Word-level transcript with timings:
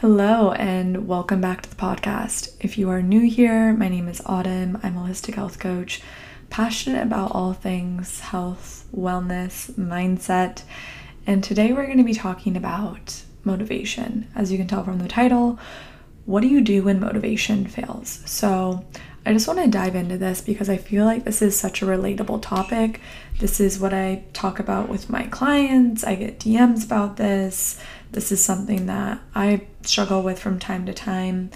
Hello, 0.00 0.52
and 0.52 1.06
welcome 1.06 1.42
back 1.42 1.60
to 1.60 1.68
the 1.68 1.76
podcast. 1.76 2.56
If 2.58 2.78
you 2.78 2.88
are 2.88 3.02
new 3.02 3.20
here, 3.28 3.74
my 3.74 3.88
name 3.88 4.08
is 4.08 4.22
Autumn. 4.24 4.78
I'm 4.82 4.96
a 4.96 5.00
holistic 5.00 5.34
health 5.34 5.58
coach, 5.58 6.00
passionate 6.48 7.02
about 7.02 7.32
all 7.32 7.52
things 7.52 8.20
health, 8.20 8.88
wellness, 8.96 9.70
mindset, 9.72 10.62
and 11.26 11.44
today 11.44 11.74
we're 11.74 11.84
going 11.84 11.98
to 11.98 12.02
be 12.02 12.14
talking 12.14 12.56
about 12.56 13.24
motivation. 13.44 14.26
As 14.34 14.50
you 14.50 14.56
can 14.56 14.66
tell 14.66 14.84
from 14.84 15.00
the 15.00 15.06
title, 15.06 15.58
what 16.24 16.40
do 16.40 16.48
you 16.48 16.62
do 16.62 16.82
when 16.82 16.98
motivation 16.98 17.66
fails? 17.66 18.22
So, 18.24 18.86
I 19.26 19.34
just 19.34 19.46
want 19.46 19.60
to 19.60 19.68
dive 19.68 19.96
into 19.96 20.16
this 20.16 20.40
because 20.40 20.70
I 20.70 20.78
feel 20.78 21.04
like 21.04 21.24
this 21.24 21.42
is 21.42 21.60
such 21.60 21.82
a 21.82 21.84
relatable 21.84 22.40
topic. 22.40 23.02
This 23.38 23.60
is 23.60 23.78
what 23.78 23.92
I 23.92 24.24
talk 24.32 24.58
about 24.58 24.88
with 24.88 25.10
my 25.10 25.24
clients. 25.24 26.04
I 26.04 26.14
get 26.14 26.40
DMs 26.40 26.86
about 26.86 27.18
this. 27.18 27.78
This 28.12 28.32
is 28.32 28.42
something 28.42 28.86
that 28.86 29.20
I 29.34 29.66
struggle 29.82 30.22
with 30.22 30.38
from 30.38 30.58
time 30.58 30.86
to 30.86 30.92
time. 30.92 31.50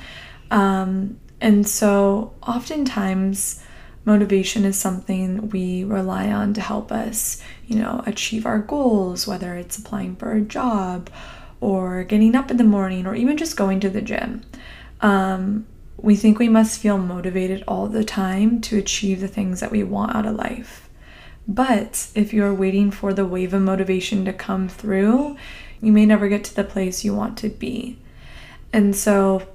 Um, 0.50 1.18
and 1.40 1.67
so, 1.67 2.32
oftentimes, 2.43 3.62
motivation 4.04 4.64
is 4.64 4.79
something 4.79 5.49
we 5.50 5.85
rely 5.85 6.30
on 6.30 6.54
to 6.54 6.61
help 6.61 6.93
us, 6.93 7.43
you 7.66 7.76
know, 7.76 8.02
achieve 8.07 8.46
our 8.46 8.58
goals, 8.58 9.26
whether 9.26 9.54
it's 9.54 9.79
applying 9.79 10.16
for 10.16 10.32
a 10.32 10.40
job 10.40 11.11
or 11.61 12.04
getting 12.04 12.35
up 12.35 12.50
in 12.50 12.57
the 12.57 12.64
morning 12.64 13.07
or 13.07 13.14
even 13.14 13.36
just 13.36 13.57
going 13.57 13.80
to 13.80 13.90
the 13.90 14.02
gym. 14.02 14.43
Um, 15.00 15.66
we 15.96 16.16
think 16.16 16.38
we 16.38 16.49
must 16.49 16.80
feel 16.80 16.99
motivated 16.99 17.64
all 17.66 17.86
the 17.86 18.04
time 18.04 18.61
to 18.63 18.79
achieve 18.79 19.21
the 19.21 19.29
things 19.29 19.61
that 19.61 19.71
we 19.71 19.82
want 19.82 20.14
out 20.14 20.27
of 20.27 20.36
life. 20.36 20.88
But 21.46 22.08
if 22.14 22.32
you're 22.32 22.54
waiting 22.54 22.91
for 22.91 23.13
the 23.13 23.27
wave 23.27 23.54
of 23.54 23.63
motivation 23.63 24.25
to 24.25 24.32
come 24.32 24.68
through, 24.68 25.36
you 25.80 25.93
may 25.93 26.07
never 26.07 26.29
get 26.29 26.44
to 26.44 26.54
the 26.54 26.64
place 26.64 27.04
you 27.04 27.14
want 27.14 27.36
to 27.38 27.49
be. 27.49 27.99
And 28.75 28.96
so, 28.96 29.46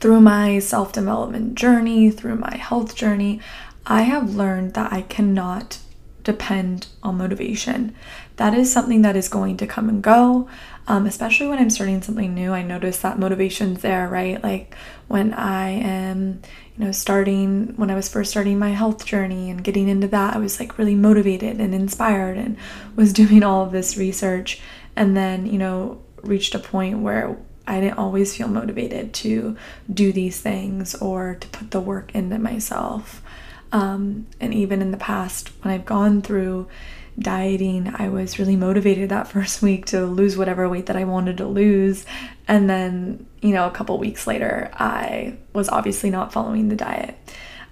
through 0.00 0.22
my 0.22 0.58
self 0.58 0.94
development 0.94 1.56
journey, 1.56 2.10
through 2.10 2.36
my 2.36 2.56
health 2.56 2.94
journey, 2.94 3.42
I 3.84 4.02
have 4.02 4.34
learned 4.34 4.72
that 4.72 4.90
I 4.94 5.02
cannot 5.02 5.78
depend 6.22 6.86
on 7.02 7.18
motivation. 7.18 7.94
That 8.36 8.54
is 8.54 8.72
something 8.72 9.02
that 9.02 9.14
is 9.14 9.28
going 9.28 9.58
to 9.58 9.66
come 9.66 9.90
and 9.90 10.02
go. 10.02 10.48
Um, 10.88 11.04
especially 11.04 11.48
when 11.48 11.58
I'm 11.58 11.68
starting 11.68 12.00
something 12.00 12.32
new, 12.32 12.52
I 12.52 12.62
notice 12.62 12.98
that 13.00 13.18
motivation's 13.18 13.82
there, 13.82 14.08
right? 14.08 14.42
Like 14.42 14.74
when 15.06 15.34
I 15.34 15.68
am, 15.68 16.40
you 16.78 16.86
know, 16.86 16.92
starting, 16.92 17.74
when 17.76 17.90
I 17.90 17.94
was 17.94 18.08
first 18.08 18.30
starting 18.30 18.58
my 18.58 18.70
health 18.70 19.04
journey 19.04 19.50
and 19.50 19.62
getting 19.62 19.86
into 19.86 20.08
that, 20.08 20.34
I 20.34 20.38
was 20.38 20.58
like 20.58 20.78
really 20.78 20.94
motivated 20.94 21.60
and 21.60 21.74
inspired 21.74 22.38
and 22.38 22.56
was 22.96 23.12
doing 23.22 23.42
all 23.42 23.66
of 23.66 23.72
this 23.72 23.98
research. 23.98 24.62
And 24.96 25.14
then, 25.14 25.44
you 25.44 25.58
know, 25.58 26.00
reached 26.22 26.54
a 26.54 26.58
point 26.58 27.00
where 27.00 27.36
I 27.66 27.80
didn't 27.80 27.98
always 27.98 28.36
feel 28.36 28.48
motivated 28.48 29.14
to 29.14 29.56
do 29.92 30.12
these 30.12 30.40
things 30.40 30.94
or 30.96 31.36
to 31.36 31.48
put 31.48 31.70
the 31.70 31.80
work 31.80 32.14
into 32.14 32.38
myself. 32.38 33.22
Um, 33.72 34.26
and 34.40 34.54
even 34.54 34.82
in 34.82 34.90
the 34.90 34.96
past, 34.96 35.48
when 35.62 35.74
I've 35.74 35.84
gone 35.84 36.22
through 36.22 36.68
dieting, 37.18 37.92
I 37.96 38.08
was 38.08 38.38
really 38.38 38.56
motivated 38.56 39.08
that 39.08 39.28
first 39.32 39.62
week 39.62 39.86
to 39.86 40.04
lose 40.04 40.36
whatever 40.36 40.68
weight 40.68 40.86
that 40.86 40.96
I 40.96 41.04
wanted 41.04 41.38
to 41.38 41.46
lose. 41.46 42.04
And 42.46 42.68
then, 42.68 43.26
you 43.40 43.52
know, 43.52 43.66
a 43.66 43.70
couple 43.70 43.98
weeks 43.98 44.26
later, 44.26 44.70
I 44.74 45.36
was 45.52 45.68
obviously 45.68 46.10
not 46.10 46.32
following 46.32 46.68
the 46.68 46.76
diet. 46.76 47.18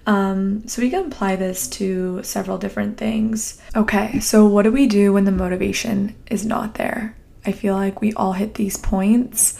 Um, 0.05 0.67
so 0.67 0.81
we 0.81 0.89
can 0.89 1.05
apply 1.05 1.37
this 1.37 1.67
to 1.69 2.21
several 2.23 2.57
different 2.57 2.97
things. 2.97 3.61
Okay, 3.75 4.19
so 4.19 4.45
what 4.45 4.63
do 4.63 4.71
we 4.71 4.87
do 4.87 5.13
when 5.13 5.23
the 5.23 5.31
motivation 5.31 6.15
is 6.29 6.45
not 6.45 6.73
there? 6.73 7.15
I 7.45 7.51
feel 7.51 7.75
like 7.75 8.01
we 8.01 8.13
all 8.13 8.33
hit 8.33 8.55
these 8.55 8.77
points 8.77 9.57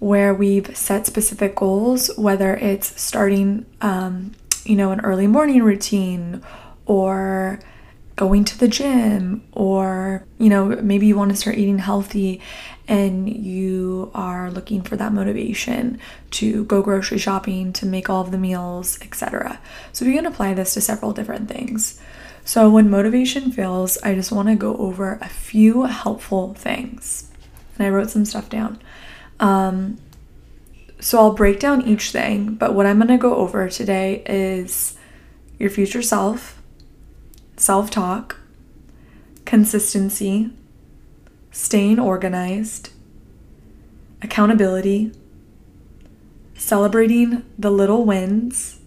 where 0.00 0.34
we've 0.34 0.76
set 0.76 1.06
specific 1.06 1.54
goals, 1.54 2.10
whether 2.16 2.56
it's 2.56 3.00
starting, 3.00 3.66
um, 3.80 4.32
you 4.64 4.74
know, 4.74 4.90
an 4.90 5.00
early 5.00 5.26
morning 5.26 5.62
routine 5.62 6.42
or 6.86 7.60
going 8.20 8.44
to 8.44 8.58
the 8.58 8.68
gym 8.68 9.42
or 9.52 10.26
you 10.38 10.50
know 10.50 10.66
maybe 10.82 11.06
you 11.06 11.16
want 11.16 11.30
to 11.30 11.36
start 11.36 11.56
eating 11.56 11.78
healthy 11.78 12.38
and 12.86 13.34
you 13.34 14.10
are 14.14 14.50
looking 14.50 14.82
for 14.82 14.94
that 14.94 15.10
motivation 15.10 15.98
to 16.30 16.64
go 16.66 16.82
grocery 16.82 17.16
shopping 17.16 17.72
to 17.72 17.86
make 17.86 18.10
all 18.10 18.20
of 18.20 18.30
the 18.30 18.36
meals 18.36 18.98
etc 19.00 19.58
so 19.94 20.04
we 20.04 20.12
can 20.12 20.26
apply 20.26 20.52
this 20.52 20.74
to 20.74 20.82
several 20.82 21.14
different 21.14 21.48
things. 21.48 21.98
So 22.44 22.68
when 22.68 22.90
motivation 22.90 23.52
fails 23.52 23.96
i 24.02 24.14
just 24.14 24.32
want 24.32 24.48
to 24.48 24.54
go 24.54 24.76
over 24.76 25.18
a 25.22 25.28
few 25.28 25.84
helpful 25.84 26.52
things. 26.52 27.30
And 27.78 27.86
i 27.86 27.90
wrote 27.90 28.10
some 28.10 28.26
stuff 28.26 28.50
down 28.50 28.82
um, 29.40 29.98
so 31.00 31.18
i'll 31.18 31.34
break 31.34 31.58
down 31.58 31.82
each 31.82 32.10
thing 32.10 32.54
but 32.54 32.74
what 32.74 32.86
i'm 32.86 32.96
going 32.96 33.08
to 33.08 33.18
go 33.18 33.34
over 33.36 33.68
today 33.68 34.22
is 34.26 34.96
your 35.58 35.70
future 35.70 36.02
self 36.02 36.60
self 37.60 37.90
talk, 37.90 38.38
consistency, 39.44 40.50
staying 41.50 42.00
organized, 42.00 42.90
accountability, 44.22 45.12
celebrating 46.54 47.44
the 47.58 47.70
little 47.70 48.04
wins, 48.04 48.79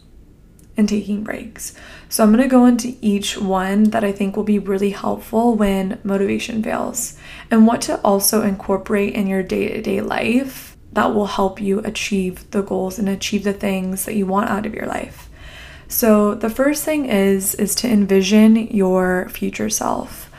and 0.76 0.90
taking 0.90 1.24
breaks. 1.24 1.74
So, 2.10 2.24
I'm 2.24 2.32
going 2.32 2.44
to 2.44 2.50
go 2.50 2.66
into 2.66 2.96
each 3.02 3.38
one 3.38 3.86
that 3.86 4.04
I 4.04 4.12
think 4.12 4.36
will 4.36 4.44
be 4.44 4.60
really 4.60 4.92
helpful 4.92 5.56
when 5.56 6.00
motivation 6.04 6.64
fails 6.64 7.18
and 7.52 7.68
what 7.68 7.82
to 7.82 8.00
also 8.02 8.42
incorporate 8.42 9.14
in 9.14 9.28
your 9.28 9.44
day 9.44 9.70
to 9.70 9.82
day 9.82 10.02
life 10.02 10.76
that 10.94 11.14
will 11.14 11.26
help 11.26 11.60
you 11.60 11.80
achieve 11.80 12.50
the 12.52 12.62
goals 12.62 13.00
and 13.00 13.10
achieve 13.10 13.44
the 13.44 13.54
things 13.54 14.06
that 14.06 14.16
you 14.16 14.26
want 14.26 14.50
out 14.50 14.66
of 14.66 14.74
your 14.74 14.86
life. 14.86 15.30
So, 15.88 16.34
the 16.34 16.50
first 16.50 16.84
thing 16.84 17.06
is 17.06 17.54
is 17.56 17.76
to 17.76 17.88
envision 17.88 18.56
your 18.68 19.30
future 19.30 19.70
self. 19.70 20.32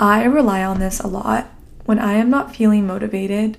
I 0.00 0.24
rely 0.24 0.64
on 0.64 0.80
this 0.80 1.00
a 1.00 1.06
lot. 1.06 1.50
When 1.84 1.98
I 1.98 2.14
am 2.14 2.30
not 2.30 2.56
feeling 2.56 2.86
motivated, 2.86 3.58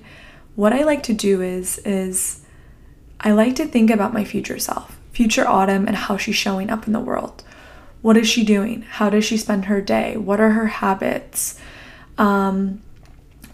what 0.56 0.72
I 0.72 0.82
like 0.82 1.02
to 1.04 1.12
do 1.12 1.40
is 1.42 1.78
is 1.78 2.40
I 3.20 3.32
like 3.32 3.56
to 3.56 3.66
think 3.66 3.90
about 3.90 4.12
my 4.12 4.24
future 4.24 4.58
self, 4.58 4.98
future 5.14 5.48
Autumn 5.48 5.86
and 5.86 5.96
how 5.96 6.16
she's 6.16 6.36
showing 6.36 6.68
up 6.68 6.86
in 6.86 6.92
the 6.92 7.00
world. 7.00 7.42
What 8.02 8.18
is 8.18 8.28
she 8.28 8.44
doing? 8.44 8.82
How 8.82 9.08
does 9.08 9.24
she 9.24 9.38
spend 9.38 9.64
her 9.66 9.80
day? 9.80 10.16
What 10.16 10.40
are 10.40 10.50
her 10.50 10.66
habits? 10.66 11.58
Um, 12.18 12.82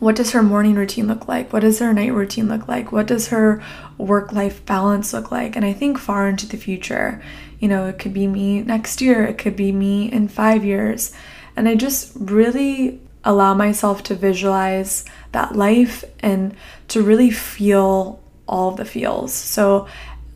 what 0.01 0.17
does 0.17 0.33
her 0.33 0.43
morning 0.43 0.75
routine 0.75 1.07
look 1.07 1.29
like? 1.29 1.53
What 1.53 1.61
does 1.61 1.79
her 1.79 1.93
night 1.93 2.15
routine 2.15 2.49
look 2.49 2.67
like? 2.67 2.91
What 2.91 3.07
does 3.07 3.29
her 3.29 3.63
work 3.99 4.33
life 4.33 4.65
balance 4.65 5.13
look 5.13 5.31
like? 5.31 5.55
And 5.55 5.65
I 5.65 5.75
think 5.75 5.99
far 5.99 6.27
into 6.27 6.47
the 6.47 6.57
future, 6.57 7.23
you 7.61 7.69
know, 7.69 7.87
it 7.87 7.99
could 7.99 8.15
be 8.15 8.27
me 8.27 8.63
next 8.63 9.03
year, 9.03 9.25
it 9.25 9.37
could 9.37 9.57
be 9.57 9.71
me 9.71 10.11
in 10.11 10.27
five 10.27 10.65
years. 10.65 11.13
And 11.55 11.69
I 11.69 11.75
just 11.75 12.13
really 12.17 13.01
allow 13.23 13.53
myself 13.53 14.03
to 14.05 14.15
visualize 14.15 15.05
that 15.33 15.55
life 15.55 16.03
and 16.21 16.57
to 16.89 17.03
really 17.03 17.31
feel 17.31 18.23
all 18.49 18.73
the 18.73 18.85
feels. 18.85 19.33
So 19.33 19.87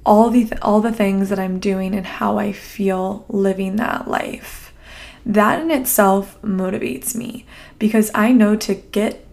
all 0.07 0.31
the 0.31 0.53
all 0.61 0.81
the 0.81 0.93
things 0.93 1.29
that 1.31 1.39
I'm 1.39 1.59
doing 1.59 1.95
and 1.95 2.07
how 2.07 2.39
I 2.39 2.53
feel 2.53 3.25
living 3.29 3.77
that 3.77 4.09
life. 4.09 4.73
That 5.25 5.61
in 5.61 5.71
itself 5.71 6.41
motivates 6.43 7.15
me 7.15 7.47
because 7.79 8.11
I 8.15 8.33
know 8.33 8.57
to 8.57 8.75
get 8.75 9.27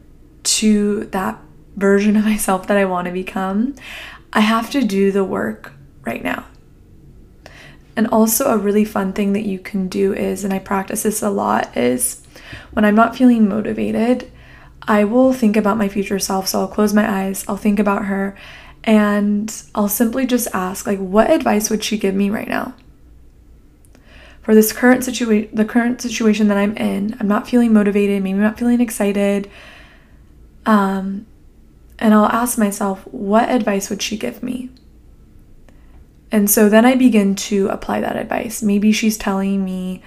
to 0.43 1.05
that 1.05 1.39
version 1.75 2.15
of 2.15 2.25
myself 2.33 2.67
that 2.67 2.77
I 2.77 2.85
want 2.85 3.05
to 3.05 3.11
become, 3.11 3.75
I 4.33 4.39
have 4.41 4.69
to 4.71 4.83
do 4.83 5.11
the 5.11 5.23
work 5.23 5.73
right 6.03 6.23
now. 6.23 6.45
And 7.95 8.07
also, 8.07 8.45
a 8.45 8.57
really 8.57 8.85
fun 8.85 9.11
thing 9.11 9.33
that 9.33 9.45
you 9.45 9.59
can 9.59 9.89
do 9.89 10.13
is, 10.13 10.45
and 10.45 10.53
I 10.53 10.59
practice 10.59 11.03
this 11.03 11.21
a 11.21 11.29
lot, 11.29 11.75
is 11.75 12.25
when 12.71 12.85
I'm 12.85 12.95
not 12.95 13.17
feeling 13.17 13.49
motivated, 13.49 14.31
I 14.83 15.03
will 15.03 15.33
think 15.33 15.57
about 15.57 15.77
my 15.77 15.89
future 15.89 16.17
self. 16.17 16.47
So 16.47 16.61
I'll 16.61 16.67
close 16.69 16.93
my 16.93 17.09
eyes, 17.09 17.43
I'll 17.47 17.57
think 17.57 17.79
about 17.79 18.05
her, 18.05 18.38
and 18.84 19.63
I'll 19.75 19.89
simply 19.89 20.25
just 20.25 20.48
ask, 20.54 20.88
like, 20.88 21.00
what 21.00 21.30
advice 21.30 21.69
would 21.69 21.83
she 21.83 21.98
give 21.98 22.16
me 22.16 22.30
right 22.30 22.48
now? 22.48 22.74
For 24.42 24.56
this 24.56 24.74
current 24.74 25.04
situation, 25.04 25.56
the 25.56 25.66
current 25.66 26.01
situation 26.01 26.48
that 26.48 26.57
I'm 26.57 26.75
in, 26.75 27.16
I'm 27.19 27.28
not 27.28 27.48
feeling 27.48 27.74
motivated, 27.74 28.24
maybe 28.24 28.38
I'm 28.38 28.42
not 28.42 28.57
feeling 28.57 28.81
excited. 28.81 29.50
Um, 30.66 31.28
and 32.00 32.13
I'll 32.13 32.25
ask 32.25 32.57
myself, 32.57 33.01
what 33.12 33.50
advice 33.50 33.89
would 33.92 34.01
she 34.01 34.18
give 34.18 34.42
me? 34.42 34.69
And 36.31 36.50
so 36.50 36.69
then 36.69 36.86
I 36.86 36.95
begin 36.95 37.36
to 37.36 37.68
apply 37.68 38.01
that 38.01 38.16
advice. 38.16 38.63
Maybe 38.63 38.92
she's 38.92 39.18
telling 39.18 39.63
me, 39.63 40.01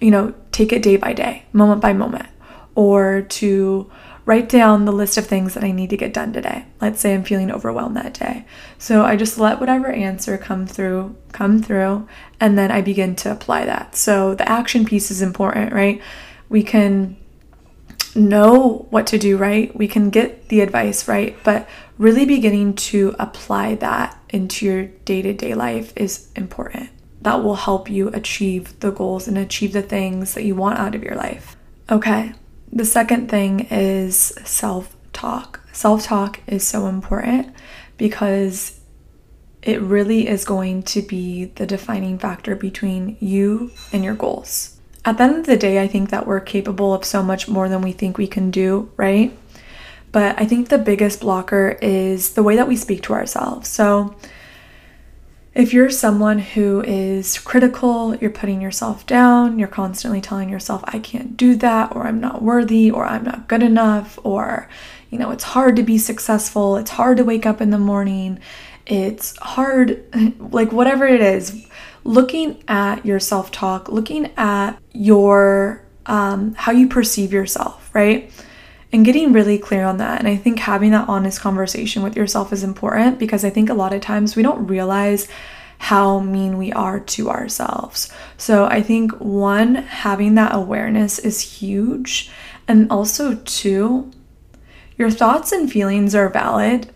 you 0.00 0.10
know, 0.10 0.34
take 0.52 0.72
it 0.72 0.82
day 0.82 0.96
by 0.96 1.12
day, 1.12 1.44
moment 1.52 1.80
by 1.80 1.92
moment, 1.92 2.28
or 2.74 3.22
to 3.22 3.90
write 4.24 4.48
down 4.48 4.84
the 4.84 4.92
list 4.92 5.16
of 5.18 5.26
things 5.26 5.54
that 5.54 5.64
I 5.64 5.72
need 5.72 5.90
to 5.90 5.96
get 5.96 6.14
done 6.14 6.32
today. 6.32 6.64
Let's 6.80 7.00
say 7.00 7.14
I'm 7.14 7.24
feeling 7.24 7.50
overwhelmed 7.50 7.96
that 7.96 8.14
day. 8.14 8.44
So 8.78 9.04
I 9.04 9.16
just 9.16 9.38
let 9.38 9.58
whatever 9.58 9.90
answer 9.90 10.38
come 10.38 10.66
through, 10.66 11.16
come 11.32 11.62
through, 11.62 12.06
and 12.38 12.56
then 12.56 12.70
I 12.70 12.82
begin 12.82 13.16
to 13.16 13.32
apply 13.32 13.64
that. 13.64 13.96
So 13.96 14.34
the 14.34 14.48
action 14.48 14.84
piece 14.84 15.10
is 15.10 15.22
important, 15.22 15.72
right? 15.72 16.00
We 16.48 16.62
can 16.62 17.16
know 18.14 18.86
what 18.90 19.06
to 19.08 19.18
do 19.18 19.36
right, 19.36 19.74
we 19.74 19.88
can 19.88 20.10
get 20.10 20.48
the 20.48 20.60
advice 20.60 21.08
right, 21.08 21.36
but 21.44 21.68
really 21.98 22.26
beginning 22.26 22.74
to 22.74 23.14
apply 23.18 23.74
that 23.76 24.18
into 24.28 24.66
your 24.66 24.84
day 25.04 25.22
to 25.22 25.32
day 25.32 25.54
life 25.54 25.92
is 25.96 26.28
important. 26.36 26.90
That 27.22 27.42
will 27.42 27.54
help 27.54 27.88
you 27.88 28.08
achieve 28.08 28.78
the 28.80 28.90
goals 28.90 29.28
and 29.28 29.38
achieve 29.38 29.72
the 29.72 29.82
things 29.82 30.34
that 30.34 30.44
you 30.44 30.54
want 30.54 30.78
out 30.78 30.94
of 30.94 31.02
your 31.02 31.14
life. 31.14 31.56
Okay, 31.90 32.34
the 32.72 32.84
second 32.84 33.28
thing 33.28 33.66
is 33.70 34.16
self 34.44 34.96
talk. 35.12 35.60
Self 35.72 36.04
talk 36.04 36.40
is 36.46 36.66
so 36.66 36.86
important 36.86 37.54
because 37.98 38.80
it 39.62 39.80
really 39.80 40.26
is 40.26 40.44
going 40.44 40.82
to 40.82 41.02
be 41.02 41.44
the 41.44 41.66
defining 41.66 42.18
factor 42.18 42.56
between 42.56 43.16
you 43.20 43.70
and 43.92 44.02
your 44.02 44.14
goals. 44.14 44.80
At 45.04 45.18
the 45.18 45.24
end 45.24 45.36
of 45.36 45.46
the 45.46 45.56
day, 45.56 45.82
I 45.82 45.88
think 45.88 46.10
that 46.10 46.26
we're 46.26 46.40
capable 46.40 46.94
of 46.94 47.04
so 47.04 47.22
much 47.22 47.48
more 47.48 47.68
than 47.68 47.82
we 47.82 47.92
think 47.92 48.18
we 48.18 48.26
can 48.26 48.50
do, 48.50 48.90
right? 48.96 49.36
But 50.10 50.40
I 50.40 50.46
think 50.46 50.68
the 50.68 50.78
biggest 50.78 51.20
blocker 51.20 51.78
is 51.80 52.34
the 52.34 52.42
way 52.42 52.56
that 52.56 52.68
we 52.68 52.76
speak 52.76 53.02
to 53.04 53.14
ourselves. 53.14 53.68
So, 53.68 54.14
if 55.54 55.74
you're 55.74 55.90
someone 55.90 56.38
who 56.38 56.82
is 56.82 57.38
critical, 57.38 58.14
you're 58.16 58.30
putting 58.30 58.62
yourself 58.62 59.06
down, 59.06 59.58
you're 59.58 59.68
constantly 59.68 60.20
telling 60.20 60.48
yourself, 60.48 60.82
I 60.84 60.98
can't 60.98 61.36
do 61.36 61.54
that, 61.56 61.94
or 61.94 62.06
I'm 62.06 62.20
not 62.20 62.40
worthy, 62.42 62.90
or 62.90 63.04
I'm 63.04 63.24
not 63.24 63.48
good 63.48 63.62
enough, 63.62 64.18
or, 64.22 64.68
you 65.10 65.18
know, 65.18 65.30
it's 65.30 65.44
hard 65.44 65.76
to 65.76 65.82
be 65.82 65.98
successful, 65.98 66.76
it's 66.76 66.92
hard 66.92 67.18
to 67.18 67.24
wake 67.24 67.44
up 67.44 67.60
in 67.60 67.68
the 67.68 67.78
morning, 67.78 68.38
it's 68.86 69.36
hard, 69.38 70.02
like 70.38 70.72
whatever 70.72 71.06
it 71.06 71.20
is, 71.20 71.66
looking 72.04 72.62
at 72.66 73.04
your 73.04 73.20
self 73.20 73.50
talk, 73.50 73.90
looking 73.90 74.32
at 74.38 74.78
your, 74.92 75.84
um, 76.06 76.54
how 76.54 76.72
you 76.72 76.88
perceive 76.88 77.30
yourself, 77.30 77.90
right? 77.94 78.32
And 78.92 79.04
getting 79.04 79.32
really 79.32 79.58
clear 79.58 79.84
on 79.84 79.96
that. 79.96 80.18
And 80.18 80.28
I 80.28 80.36
think 80.36 80.58
having 80.58 80.90
that 80.90 81.08
honest 81.08 81.40
conversation 81.40 82.02
with 82.02 82.16
yourself 82.16 82.52
is 82.52 82.62
important 82.62 83.18
because 83.18 83.44
I 83.44 83.50
think 83.50 83.70
a 83.70 83.74
lot 83.74 83.94
of 83.94 84.02
times 84.02 84.36
we 84.36 84.42
don't 84.42 84.66
realize 84.66 85.28
how 85.78 86.20
mean 86.20 86.58
we 86.58 86.72
are 86.72 87.00
to 87.00 87.28
ourselves. 87.28 88.12
So 88.36 88.66
I 88.66 88.82
think 88.82 89.12
one, 89.18 89.74
having 89.74 90.36
that 90.36 90.54
awareness 90.54 91.18
is 91.18 91.40
huge. 91.40 92.30
And 92.68 92.88
also, 92.90 93.34
two, 93.44 94.12
your 94.96 95.10
thoughts 95.10 95.50
and 95.50 95.70
feelings 95.70 96.14
are 96.14 96.28
valid, 96.28 96.92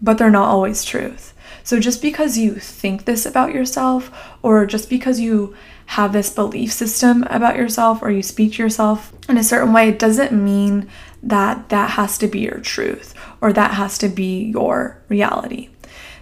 but 0.00 0.18
they're 0.18 0.30
not 0.30 0.48
always 0.48 0.84
truth. 0.84 1.34
So 1.64 1.80
just 1.80 2.02
because 2.02 2.38
you 2.38 2.54
think 2.54 3.04
this 3.04 3.26
about 3.26 3.52
yourself, 3.52 4.12
or 4.42 4.66
just 4.66 4.88
because 4.88 5.18
you 5.18 5.56
have 5.86 6.12
this 6.12 6.30
belief 6.30 6.72
system 6.72 7.24
about 7.24 7.56
yourself, 7.56 8.02
or 8.02 8.10
you 8.10 8.22
speak 8.22 8.52
to 8.52 8.62
yourself 8.62 9.12
in 9.28 9.38
a 9.38 9.42
certain 9.42 9.72
way, 9.72 9.88
it 9.88 9.98
doesn't 9.98 10.30
mean 10.30 10.88
that 11.24 11.68
that 11.70 11.90
has 11.90 12.18
to 12.18 12.28
be 12.28 12.40
your 12.40 12.60
truth 12.60 13.14
or 13.40 13.52
that 13.52 13.72
has 13.72 13.98
to 13.98 14.08
be 14.08 14.44
your 14.44 15.02
reality. 15.08 15.70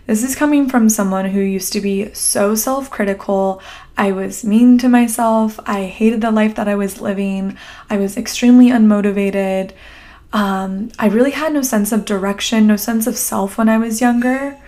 This 0.06 0.24
is 0.24 0.34
coming 0.34 0.68
from 0.68 0.88
someone 0.88 1.26
who 1.26 1.40
used 1.40 1.72
to 1.74 1.80
be 1.80 2.12
so 2.12 2.54
self 2.54 2.90
critical. 2.90 3.62
I 3.96 4.12
was 4.12 4.44
mean 4.44 4.78
to 4.78 4.88
myself. 4.88 5.60
I 5.64 5.84
hated 5.84 6.20
the 6.20 6.30
life 6.30 6.56
that 6.56 6.68
I 6.68 6.74
was 6.74 7.00
living. 7.00 7.56
I 7.88 7.98
was 7.98 8.16
extremely 8.16 8.70
unmotivated. 8.70 9.72
Um, 10.32 10.90
I 10.98 11.06
really 11.08 11.32
had 11.32 11.52
no 11.52 11.62
sense 11.62 11.92
of 11.92 12.04
direction, 12.04 12.66
no 12.66 12.76
sense 12.76 13.06
of 13.06 13.16
self 13.16 13.58
when 13.58 13.68
I 13.68 13.78
was 13.78 14.00
younger. 14.00 14.58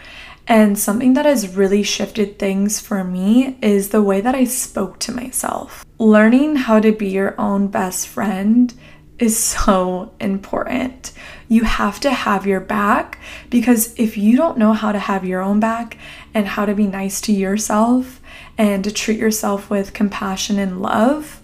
And 0.47 0.79
something 0.79 1.15
that 1.15 1.25
has 1.25 1.57
really 1.57 1.83
shifted 1.83 2.39
things 2.39 2.79
for 2.79 3.03
me 3.03 3.57
is 3.63 3.89
the 3.89 4.03
way 4.03 4.21
that 4.21 4.35
I 4.35 4.45
spoke 4.45 4.99
to 5.01 5.13
myself. 5.13 5.85
Learning 5.99 6.57
how 6.57 6.81
to 6.81 6.93
be 6.93 7.09
your 7.09 7.35
own 7.41 7.69
best 7.69 8.07
friend 8.07 8.75
is 9.19 9.39
so 9.39 10.13
important. 10.21 11.13
You 11.49 11.65
have 11.65 12.01
to 12.01 12.11
have 12.11 12.47
your 12.47 12.61
back 12.61 13.19
because 13.51 13.95
if 13.99 14.17
you 14.17 14.37
don't 14.37 14.59
know 14.59 14.73
how 14.73 14.93
to 14.93 14.99
have 14.99 15.25
your 15.25 15.41
own 15.41 15.61
back 15.61 15.97
and 16.33 16.47
how 16.47 16.67
to 16.67 16.75
be 16.75 16.87
nice 16.87 17.21
to 17.23 17.33
yourself 17.33 18.21
and 18.59 18.83
to 18.85 18.93
treat 18.93 19.19
yourself 19.19 19.71
with 19.71 19.93
compassion 19.93 20.59
and 20.59 20.83
love, 20.83 21.41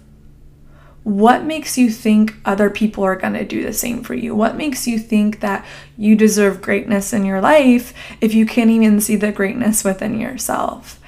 what 1.03 1.43
makes 1.43 1.77
you 1.77 1.89
think 1.89 2.35
other 2.45 2.69
people 2.69 3.03
are 3.03 3.15
going 3.15 3.33
to 3.33 3.45
do 3.45 3.63
the 3.63 3.73
same 3.73 4.03
for 4.03 4.13
you? 4.13 4.35
What 4.35 4.55
makes 4.55 4.87
you 4.87 4.99
think 4.99 5.39
that 5.39 5.65
you 5.97 6.15
deserve 6.15 6.61
greatness 6.61 7.11
in 7.11 7.25
your 7.25 7.41
life 7.41 7.93
if 8.19 8.33
you 8.33 8.45
can't 8.45 8.69
even 8.69 9.01
see 9.01 9.15
the 9.15 9.31
greatness 9.31 9.83
within 9.83 10.19
yourself? 10.19 10.99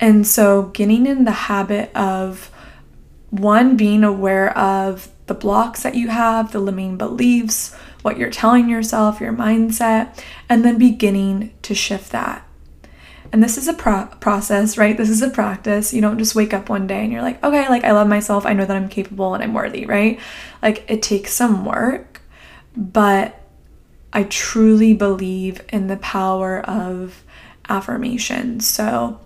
And 0.00 0.26
so, 0.26 0.64
getting 0.72 1.06
in 1.06 1.24
the 1.24 1.30
habit 1.30 1.94
of 1.94 2.50
one, 3.30 3.76
being 3.76 4.04
aware 4.04 4.56
of 4.56 5.10
the 5.32 5.38
blocks 5.38 5.82
that 5.82 5.94
you 5.94 6.08
have, 6.08 6.52
the 6.52 6.60
limiting 6.60 6.98
beliefs, 6.98 7.74
what 8.02 8.18
you're 8.18 8.28
telling 8.28 8.68
yourself, 8.68 9.18
your 9.18 9.32
mindset, 9.32 10.22
and 10.46 10.62
then 10.62 10.76
beginning 10.76 11.54
to 11.62 11.74
shift 11.74 12.12
that. 12.12 12.46
And 13.32 13.42
this 13.42 13.56
is 13.56 13.66
a 13.66 13.72
pro- 13.72 14.08
process, 14.20 14.76
right? 14.76 14.94
This 14.94 15.08
is 15.08 15.22
a 15.22 15.30
practice. 15.30 15.94
You 15.94 16.02
don't 16.02 16.18
just 16.18 16.34
wake 16.34 16.52
up 16.52 16.68
one 16.68 16.86
day 16.86 17.02
and 17.02 17.10
you're 17.10 17.22
like, 17.22 17.42
okay, 17.42 17.66
like 17.70 17.82
I 17.82 17.92
love 17.92 18.08
myself. 18.08 18.44
I 18.44 18.52
know 18.52 18.66
that 18.66 18.76
I'm 18.76 18.90
capable 18.90 19.32
and 19.32 19.42
I'm 19.42 19.54
worthy, 19.54 19.86
right? 19.86 20.20
Like 20.60 20.84
it 20.90 21.02
takes 21.02 21.32
some 21.32 21.64
work, 21.64 22.20
but 22.76 23.40
I 24.12 24.24
truly 24.24 24.92
believe 24.92 25.62
in 25.70 25.86
the 25.86 25.96
power 25.96 26.60
of 26.60 27.24
affirmation. 27.70 28.60
So, 28.60 29.18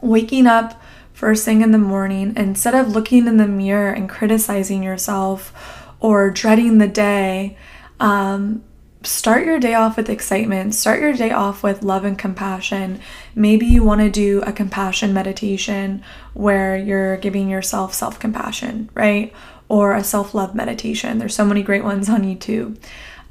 waking 0.00 0.46
up 0.46 0.80
first 1.14 1.44
thing 1.44 1.62
in 1.62 1.70
the 1.70 1.78
morning, 1.78 2.34
instead 2.36 2.74
of 2.74 2.88
looking 2.88 3.26
in 3.26 3.38
the 3.38 3.46
mirror 3.46 3.90
and 3.92 4.08
criticizing 4.08 4.82
yourself 4.82 5.52
or 6.00 6.28
dreading 6.28 6.78
the 6.78 6.88
day, 6.88 7.56
um, 8.00 8.62
start 9.04 9.46
your 9.46 9.60
day 9.60 9.74
off 9.74 9.96
with 9.96 10.10
excitement. 10.10 10.74
Start 10.74 11.00
your 11.00 11.12
day 11.12 11.30
off 11.30 11.62
with 11.62 11.82
love 11.82 12.04
and 12.04 12.18
compassion. 12.18 13.00
Maybe 13.34 13.64
you 13.64 13.84
want 13.84 14.00
to 14.00 14.10
do 14.10 14.42
a 14.42 14.52
compassion 14.52 15.14
meditation 15.14 16.02
where 16.34 16.76
you're 16.76 17.16
giving 17.18 17.48
yourself 17.48 17.94
self 17.94 18.18
compassion, 18.18 18.90
right? 18.94 19.32
Or 19.68 19.94
a 19.94 20.04
self 20.04 20.34
love 20.34 20.54
meditation. 20.54 21.18
There's 21.18 21.34
so 21.34 21.44
many 21.44 21.62
great 21.62 21.84
ones 21.84 22.08
on 22.08 22.22
YouTube. 22.22 22.76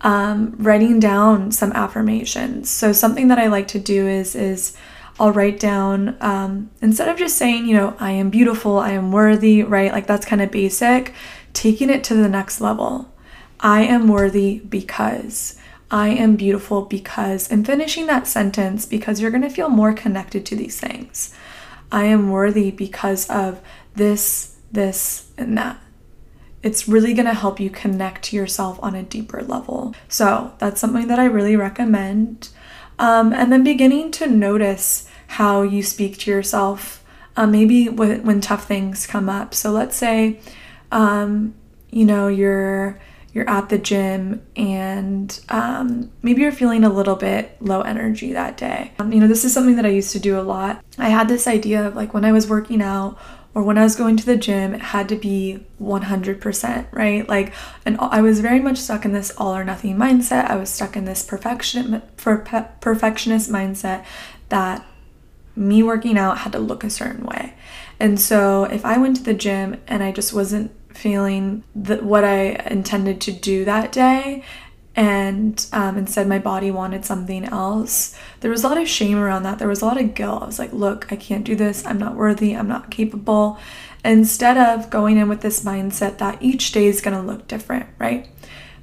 Um, 0.02 0.56
writing 0.58 1.00
down 1.00 1.52
some 1.52 1.72
affirmations. 1.74 2.70
So 2.70 2.92
something 2.92 3.30
that 3.30 3.40
I 3.40 3.48
like 3.48 3.68
to 3.70 3.80
do 3.80 4.08
is 4.08 4.36
is 4.36 4.76
I'll 5.20 5.32
write 5.32 5.60
down, 5.60 6.18
um, 6.22 6.72
instead 6.82 7.08
of 7.08 7.18
just 7.18 7.38
saying, 7.38 7.68
you 7.68 7.76
know, 7.76 7.96
I 8.00 8.12
am 8.12 8.30
beautiful, 8.30 8.80
I 8.80 8.92
am 8.92 9.12
worthy, 9.12 9.62
right? 9.64 9.92
Like 9.92 10.08
that's 10.08 10.26
kind 10.26 10.42
of 10.42 10.52
basic, 10.52 11.14
taking 11.54 11.90
it 11.90 12.04
to 12.06 12.16
the 12.16 12.30
next 12.30 12.62
level. 12.62 13.14
I 13.60 13.84
am 13.84 14.08
worthy 14.08 14.60
because. 14.60 15.60
I 15.92 16.08
am 16.08 16.38
beautiful 16.38 16.82
because, 16.86 17.52
and 17.52 17.64
finishing 17.64 18.08
that 18.08 18.26
sentence 18.26 18.88
because 18.88 19.22
you're 19.22 19.30
going 19.30 19.44
to 19.44 19.50
feel 19.50 19.70
more 19.70 19.94
connected 19.94 20.44
to 20.48 20.56
these 20.56 20.80
things. 20.80 21.36
I 21.92 22.06
am 22.06 22.32
worthy 22.32 22.72
because 22.72 23.30
of 23.30 23.62
this, 23.94 24.56
this, 24.72 25.30
and 25.38 25.56
that. 25.56 25.80
It's 26.64 26.88
really 26.88 27.14
going 27.14 27.28
to 27.28 27.36
help 27.36 27.60
you 27.60 27.70
connect 27.70 28.24
to 28.26 28.36
yourself 28.36 28.80
on 28.82 28.96
a 28.96 29.04
deeper 29.04 29.44
level. 29.44 29.94
So, 30.08 30.54
that's 30.58 30.82
something 30.82 31.08
that 31.10 31.20
I 31.20 31.26
really 31.26 31.56
recommend. 31.56 32.50
Um, 33.00 33.34
and 33.34 33.52
then 33.52 33.64
beginning 33.64 34.12
to 34.12 34.28
notice 34.28 35.10
how 35.28 35.62
you 35.62 35.82
speak 35.84 36.18
to 36.20 36.32
yourself, 36.32 37.04
uh, 37.36 37.48
maybe 37.48 37.90
when, 37.90 38.24
when 38.24 38.42
tough 38.42 38.68
things 38.68 39.08
come 39.08 39.30
up. 39.30 39.54
So 39.54 39.72
let's 39.72 39.96
say, 39.96 40.40
um, 40.92 41.56
you 41.92 42.06
know, 42.06 42.28
you're 42.28 43.00
you're 43.34 43.50
at 43.50 43.70
the 43.70 43.80
gym 43.80 44.46
and 44.56 45.40
um, 45.50 46.12
maybe 46.22 46.42
you're 46.42 46.52
feeling 46.52 46.84
a 46.84 46.90
little 46.90 47.16
bit 47.16 47.58
low 47.60 47.82
energy 47.82 48.34
that 48.34 48.58
day. 48.58 48.92
Um, 49.00 49.12
you 49.12 49.20
know, 49.20 49.28
this 49.28 49.44
is 49.44 49.54
something 49.54 49.76
that 49.76 49.86
I 49.86 49.90
used 49.90 50.12
to 50.12 50.20
do 50.20 50.40
a 50.40 50.42
lot. 50.42 50.84
I 51.00 51.10
had 51.10 51.28
this 51.28 51.48
idea 51.48 51.88
of 51.88 51.96
like 51.96 52.14
when 52.14 52.26
I 52.26 52.32
was 52.32 52.48
working 52.48 52.82
out 52.82 53.18
or 53.56 53.64
when 53.64 53.78
I 53.78 53.84
was 53.84 53.96
going 53.96 54.18
to 54.18 54.26
the 54.26 54.38
gym, 54.38 54.74
it 54.74 54.82
had 54.82 55.10
to 55.10 55.16
be 55.16 55.66
100%, 55.82 56.88
right? 56.92 57.28
Like, 57.28 57.54
and 57.86 57.98
I 58.00 58.22
was 58.22 58.40
very 58.40 58.60
much 58.60 58.78
stuck 58.78 59.06
in 59.06 59.14
this 59.14 59.32
all 59.38 59.56
or 59.56 59.64
nothing 59.64 59.96
mindset. 59.96 60.50
I 60.50 60.56
was 60.56 60.70
stuck 60.70 60.96
in 60.96 61.06
this 61.06 61.24
perfection, 61.24 62.02
perfectionist 62.18 63.52
mindset 63.52 64.06
that 64.50 64.86
me 65.56 65.84
working 65.84 66.18
out 66.18 66.40
had 66.40 66.52
to 66.52 66.60
look 66.60 66.84
a 66.84 66.90
certain 66.90 67.26
way. 67.26 67.54
And 68.00 68.20
so 68.20 68.66
if 68.66 68.84
I 68.86 68.98
went 68.98 69.18
to 69.18 69.24
the 69.24 69.36
gym 69.36 69.80
and 69.88 70.04
I 70.04 70.12
just 70.12 70.34
wasn't 70.34 70.72
feeling 70.94 71.64
that 71.76 72.04
what 72.04 72.24
I 72.24 72.66
intended 72.70 73.22
to 73.22 73.32
do 73.32 73.66
that 73.66 73.92
day 73.92 74.44
and 74.96 75.66
um, 75.74 75.98
instead 75.98 76.28
my 76.28 76.40
body 76.40 76.70
wanted 76.70 77.04
something 77.04 77.46
else. 77.46 78.18
There 78.42 78.52
was 78.52 78.64
a 78.64 78.68
lot 78.68 78.78
of 78.78 78.88
shame 78.88 79.18
around 79.18 79.44
that. 79.44 79.58
There 79.58 79.68
was 79.68 79.82
a 79.82 79.86
lot 79.86 80.00
of 80.00 80.14
guilt. 80.14 80.44
I 80.44 80.46
was 80.46 80.60
like 80.60 80.74
look 80.74 81.12
i 81.12 81.16
can't 81.16 81.44
do 81.44 81.56
this. 81.56 81.86
I'm 81.86 81.98
not 81.98 82.16
worthy. 82.16 82.56
I'm 82.56 82.68
not 82.68 82.92
capable. 82.92 83.58
Instead 84.06 84.58
of 84.58 84.90
going 84.90 85.18
in 85.18 85.30
with 85.30 85.42
this 85.42 85.64
mindset 85.64 86.18
that 86.20 86.42
each 86.42 86.72
day 86.72 86.86
is 86.86 87.02
going 87.02 87.16
to 87.16 87.24
look 87.24 87.48
different 87.48 87.88
right? 87.98 88.30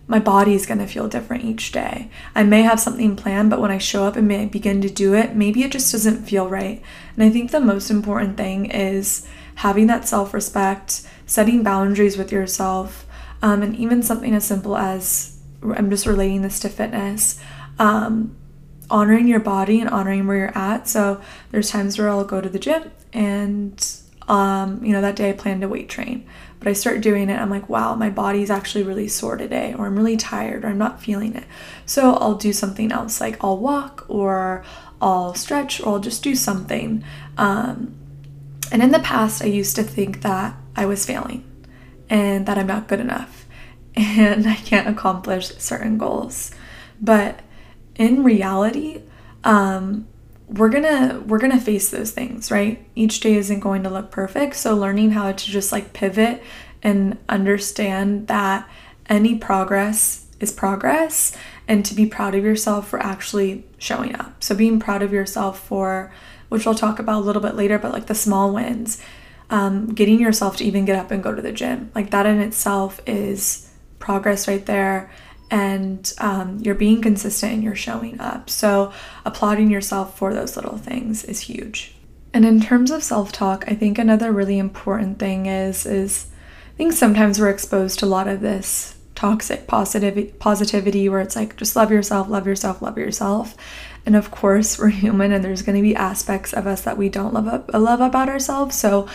My 0.08 0.18
body 0.18 0.54
is 0.54 0.66
going 0.66 0.78
to 0.78 0.88
feel 0.88 1.06
different 1.06 1.44
each 1.44 1.70
day. 1.70 2.10
I 2.34 2.42
may 2.42 2.62
have 2.62 2.80
something 2.80 3.14
planned 3.14 3.50
but 3.50 3.60
when 3.60 3.70
i 3.70 3.78
show 3.78 4.04
up 4.04 4.16
and 4.16 4.26
may 4.26 4.46
begin 4.46 4.80
to 4.82 4.90
do 4.90 5.14
it 5.14 5.36
maybe 5.36 5.62
it 5.62 5.70
just 5.70 5.92
doesn't 5.92 6.24
feel 6.24 6.48
right. 6.48 6.82
And 7.14 7.22
i 7.22 7.30
think 7.30 7.52
the 7.52 7.60
most 7.60 7.88
important 7.88 8.36
thing 8.36 8.66
is 8.66 9.28
having 9.56 9.86
that 9.86 10.08
self-respect 10.08 11.06
setting 11.30 11.62
boundaries 11.62 12.16
with 12.18 12.32
yourself 12.32 13.06
um, 13.40 13.62
and 13.62 13.76
even 13.76 14.02
something 14.02 14.34
as 14.34 14.44
simple 14.44 14.76
as 14.76 15.38
I'm 15.62 15.88
just 15.88 16.06
relating 16.06 16.42
this 16.42 16.58
to 16.60 16.68
fitness. 16.68 17.38
um, 17.78 18.36
honoring 18.90 19.28
your 19.28 19.40
body 19.40 19.80
and 19.80 19.88
honoring 19.88 20.26
where 20.26 20.36
you're 20.36 20.58
at. 20.58 20.88
So 20.88 21.20
there's 21.50 21.70
times 21.70 21.96
where 21.96 22.08
I'll 22.08 22.24
go 22.24 22.40
to 22.40 22.48
the 22.48 22.58
gym 22.58 22.90
and 23.12 23.80
um, 24.28 24.84
you 24.84 24.92
know, 24.92 25.00
that 25.00 25.16
day 25.16 25.30
I 25.30 25.32
plan 25.32 25.60
to 25.60 25.68
weight 25.68 25.88
train. 25.88 26.26
But 26.58 26.68
I 26.68 26.72
start 26.74 27.00
doing 27.00 27.30
it, 27.30 27.40
I'm 27.40 27.50
like, 27.50 27.68
wow, 27.68 27.94
my 27.94 28.10
body's 28.10 28.50
actually 28.50 28.84
really 28.84 29.08
sore 29.08 29.36
today, 29.38 29.74
or 29.76 29.86
I'm 29.86 29.96
really 29.96 30.18
tired, 30.18 30.62
or 30.62 30.68
I'm 30.68 30.78
not 30.78 31.02
feeling 31.02 31.34
it. 31.34 31.44
So 31.86 32.14
I'll 32.14 32.34
do 32.34 32.52
something 32.52 32.92
else, 32.92 33.20
like 33.20 33.42
I'll 33.42 33.56
walk, 33.56 34.04
or 34.08 34.62
I'll 35.00 35.34
stretch, 35.34 35.80
or 35.80 35.94
I'll 35.94 36.00
just 36.00 36.22
do 36.22 36.34
something. 36.34 37.02
Um, 37.38 37.94
and 38.70 38.82
in 38.82 38.90
the 38.90 38.98
past, 39.00 39.42
I 39.42 39.46
used 39.46 39.74
to 39.76 39.82
think 39.82 40.20
that 40.20 40.54
I 40.80 40.86
was 40.86 41.04
failing 41.04 41.44
and 42.08 42.46
that 42.46 42.56
I'm 42.56 42.66
not 42.66 42.88
good 42.88 43.00
enough 43.00 43.46
and 43.94 44.48
I 44.48 44.54
can't 44.54 44.88
accomplish 44.88 45.54
certain 45.58 45.98
goals. 45.98 46.52
But 46.98 47.40
in 47.96 48.22
reality, 48.24 49.02
um, 49.44 50.08
we're 50.48 50.70
gonna 50.70 51.22
we're 51.26 51.38
gonna 51.38 51.60
face 51.60 51.90
those 51.90 52.12
things, 52.12 52.50
right? 52.50 52.84
Each 52.94 53.20
day 53.20 53.34
isn't 53.34 53.60
going 53.60 53.82
to 53.82 53.90
look 53.90 54.10
perfect. 54.10 54.56
So 54.56 54.74
learning 54.74 55.10
how 55.10 55.30
to 55.30 55.46
just 55.46 55.70
like 55.70 55.92
pivot 55.92 56.42
and 56.82 57.18
understand 57.28 58.26
that 58.28 58.68
any 59.08 59.36
progress 59.36 60.26
is 60.40 60.50
progress 60.50 61.36
and 61.68 61.84
to 61.84 61.94
be 61.94 62.06
proud 62.06 62.34
of 62.34 62.42
yourself 62.42 62.88
for 62.88 62.98
actually 63.00 63.66
showing 63.76 64.16
up. 64.16 64.42
So 64.42 64.54
being 64.54 64.80
proud 64.80 65.02
of 65.02 65.12
yourself 65.12 65.60
for 65.60 66.10
which 66.48 66.64
we'll 66.64 66.74
talk 66.74 66.98
about 66.98 67.20
a 67.20 67.26
little 67.26 67.42
bit 67.42 67.54
later, 67.54 67.78
but 67.78 67.92
like 67.92 68.06
the 68.06 68.14
small 68.14 68.52
wins, 68.52 69.00
um, 69.50 69.92
getting 69.94 70.20
yourself 70.20 70.56
to 70.58 70.64
even 70.64 70.84
get 70.84 70.96
up 70.96 71.10
and 71.10 71.22
go 71.22 71.34
to 71.34 71.42
the 71.42 71.52
gym, 71.52 71.90
like 71.94 72.10
that 72.10 72.26
in 72.26 72.40
itself 72.40 73.00
is 73.06 73.70
progress 73.98 74.48
right 74.48 74.64
there 74.64 75.10
and 75.50 76.12
um, 76.18 76.58
you're 76.60 76.74
being 76.74 77.02
consistent 77.02 77.52
and 77.52 77.62
you're 77.62 77.74
showing 77.74 78.20
up. 78.20 78.48
So, 78.48 78.92
applauding 79.24 79.70
yourself 79.70 80.16
for 80.16 80.32
those 80.32 80.56
little 80.56 80.78
things 80.78 81.24
is 81.24 81.40
huge. 81.40 81.94
And 82.32 82.44
in 82.44 82.60
terms 82.60 82.92
of 82.92 83.02
self-talk, 83.02 83.64
I 83.66 83.74
think 83.74 83.98
another 83.98 84.30
really 84.30 84.58
important 84.58 85.18
thing 85.18 85.46
is 85.46 85.84
is 85.86 86.28
I 86.74 86.76
think 86.76 86.92
sometimes 86.92 87.40
we're 87.40 87.50
exposed 87.50 87.98
to 87.98 88.06
a 88.06 88.06
lot 88.06 88.28
of 88.28 88.40
this 88.40 88.96
toxic 89.16 89.66
positivity 89.66 90.32
positivity 90.38 91.08
where 91.08 91.20
it's 91.20 91.36
like 91.36 91.56
just 91.56 91.76
love 91.76 91.90
yourself, 91.90 92.28
love 92.28 92.46
yourself, 92.46 92.80
love 92.80 92.96
yourself. 92.96 93.56
And 94.06 94.16
of 94.16 94.30
course, 94.30 94.78
we're 94.78 94.88
human 94.88 95.32
and 95.32 95.44
there's 95.44 95.62
going 95.62 95.76
to 95.76 95.82
be 95.82 95.94
aspects 95.94 96.52
of 96.52 96.66
us 96.66 96.82
that 96.82 96.96
we 96.96 97.08
don't 97.08 97.34
love 97.34 97.48
up, 97.48 97.70
love 97.72 98.00
about 98.00 98.28
ourselves. 98.28 98.76
So, 98.76 99.08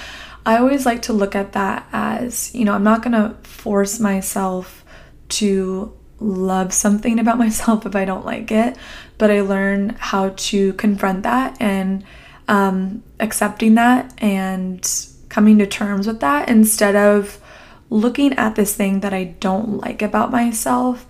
I 0.45 0.57
always 0.57 0.85
like 0.85 1.01
to 1.03 1.13
look 1.13 1.35
at 1.35 1.53
that 1.53 1.87
as, 1.91 2.53
you 2.53 2.65
know, 2.65 2.73
I'm 2.73 2.83
not 2.83 3.01
going 3.01 3.13
to 3.13 3.35
force 3.41 3.99
myself 3.99 4.85
to 5.29 5.91
love 6.19 6.73
something 6.73 7.19
about 7.19 7.37
myself 7.45 7.85
if 7.85 7.95
I 7.95 8.05
don't 8.05 8.25
like 8.25 8.51
it, 8.51 8.77
but 9.17 9.31
I 9.31 9.41
learn 9.41 9.95
how 9.97 10.29
to 10.29 10.73
confront 10.73 11.23
that 11.23 11.57
and 11.59 12.03
um, 12.47 13.03
accepting 13.19 13.75
that 13.75 14.13
and 14.19 14.87
coming 15.29 15.57
to 15.57 15.65
terms 15.65 16.05
with 16.05 16.19
that 16.19 16.47
instead 16.47 16.95
of 16.95 17.41
looking 17.89 18.33
at 18.33 18.55
this 18.55 18.75
thing 18.75 18.99
that 18.99 19.13
I 19.13 19.23
don't 19.23 19.77
like 19.77 20.01
about 20.01 20.31
myself 20.31 21.07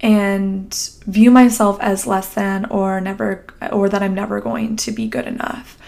and 0.00 0.72
view 1.06 1.30
myself 1.30 1.78
as 1.80 2.06
less 2.06 2.34
than 2.34 2.66
or 2.66 3.00
never 3.00 3.46
or 3.72 3.88
that 3.88 4.02
I'm 4.02 4.14
never 4.14 4.40
going 4.40 4.76
to 4.76 4.92
be 4.92 5.08
good 5.08 5.26
enough. 5.26 5.78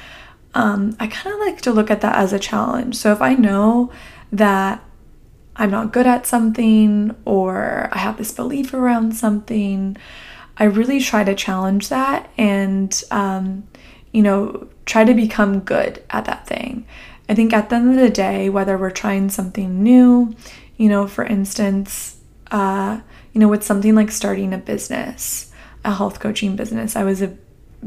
Um, 0.55 0.97
I 0.99 1.07
kind 1.07 1.35
of 1.35 1.41
like 1.41 1.61
to 1.63 1.73
look 1.73 1.91
at 1.91 2.01
that 2.01 2.17
as 2.17 2.33
a 2.33 2.39
challenge. 2.39 2.97
So 2.97 3.13
if 3.13 3.21
I 3.21 3.35
know 3.35 3.93
that 4.33 4.83
I'm 5.59 5.71
not 5.71 5.93
good 5.93 6.07
at 6.07 6.27
something 6.27 7.15
or 7.25 7.89
I 7.93 7.99
have 7.99 8.17
this 8.17 8.31
belief 8.31 8.73
around 8.73 9.17
something. 9.17 9.97
I 10.57 10.65
really 10.65 11.01
try 11.01 11.25
to 11.25 11.35
challenge 11.35 11.89
that 11.89 12.31
and, 12.39 13.03
um, 13.11 13.67
you 14.13 14.23
know, 14.23 14.69
try 14.87 15.05
to 15.05 15.15
become 15.15 15.61
good 15.61 16.03
at 16.11 16.25
that 16.27 16.47
thing. 16.47 16.87
I 17.29 17.35
think 17.35 17.53
at 17.53 17.69
the 17.69 17.77
end 17.77 17.91
of 17.91 17.97
the 17.97 18.09
day, 18.09 18.49
whether 18.49 18.79
we're 18.79 18.91
trying 18.91 19.31
something 19.31 19.83
new, 19.83 20.35
you 20.77 20.89
know, 20.89 21.07
for 21.09 21.25
instance, 21.25 22.18
uh, 22.51 23.01
you 23.33 23.41
know, 23.41 23.49
with 23.49 23.65
something 23.65 23.95
like 23.95 24.11
starting 24.11 24.53
a 24.53 24.59
business, 24.59 25.53
a 25.85 25.95
health 25.95 26.21
coaching 26.21 26.57
business, 26.57 26.97
I 26.97 27.05
was 27.05 27.23
a 27.23 27.37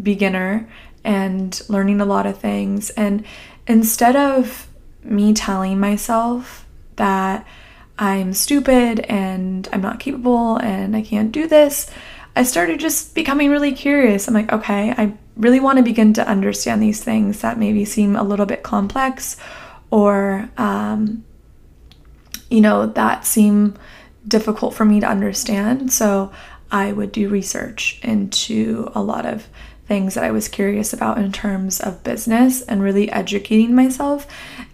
beginner 0.01 0.69
and 1.03 1.61
learning 1.67 1.99
a 2.01 2.05
lot 2.05 2.25
of 2.25 2.37
things. 2.37 2.89
And 2.91 3.25
instead 3.67 4.15
of 4.15 4.67
me 5.03 5.33
telling 5.33 5.79
myself 5.79 6.65
that 6.95 7.45
I'm 7.97 8.33
stupid 8.33 9.01
and 9.01 9.67
I'm 9.71 9.81
not 9.81 9.99
capable 9.99 10.57
and 10.57 10.95
I 10.95 11.01
can't 11.01 11.31
do 11.31 11.47
this, 11.47 11.89
I 12.35 12.43
started 12.43 12.79
just 12.79 13.13
becoming 13.13 13.49
really 13.49 13.73
curious. 13.73 14.27
I'm 14.27 14.33
like, 14.33 14.51
okay, 14.51 14.91
I 14.97 15.13
really 15.35 15.59
want 15.59 15.77
to 15.77 15.83
begin 15.83 16.13
to 16.13 16.27
understand 16.27 16.81
these 16.81 17.03
things 17.03 17.41
that 17.41 17.57
maybe 17.57 17.83
seem 17.83 18.15
a 18.15 18.23
little 18.23 18.45
bit 18.45 18.63
complex 18.63 19.37
or, 19.89 20.49
um, 20.57 21.25
you 22.49 22.61
know, 22.61 22.85
that 22.85 23.25
seem 23.25 23.75
difficult 24.27 24.73
for 24.73 24.85
me 24.85 24.99
to 24.99 25.07
understand. 25.07 25.91
So 25.91 26.31
I 26.71 26.91
would 26.91 27.11
do 27.11 27.29
research 27.29 27.99
into 28.03 28.91
a 28.95 29.01
lot 29.01 29.25
of 29.25 29.47
things 29.91 30.13
that 30.13 30.23
I 30.23 30.31
was 30.31 30.47
curious 30.47 30.93
about 30.93 31.17
in 31.17 31.33
terms 31.33 31.81
of 31.81 32.01
business 32.01 32.61
and 32.61 32.81
really 32.81 33.11
educating 33.11 33.75
myself. 33.75 34.25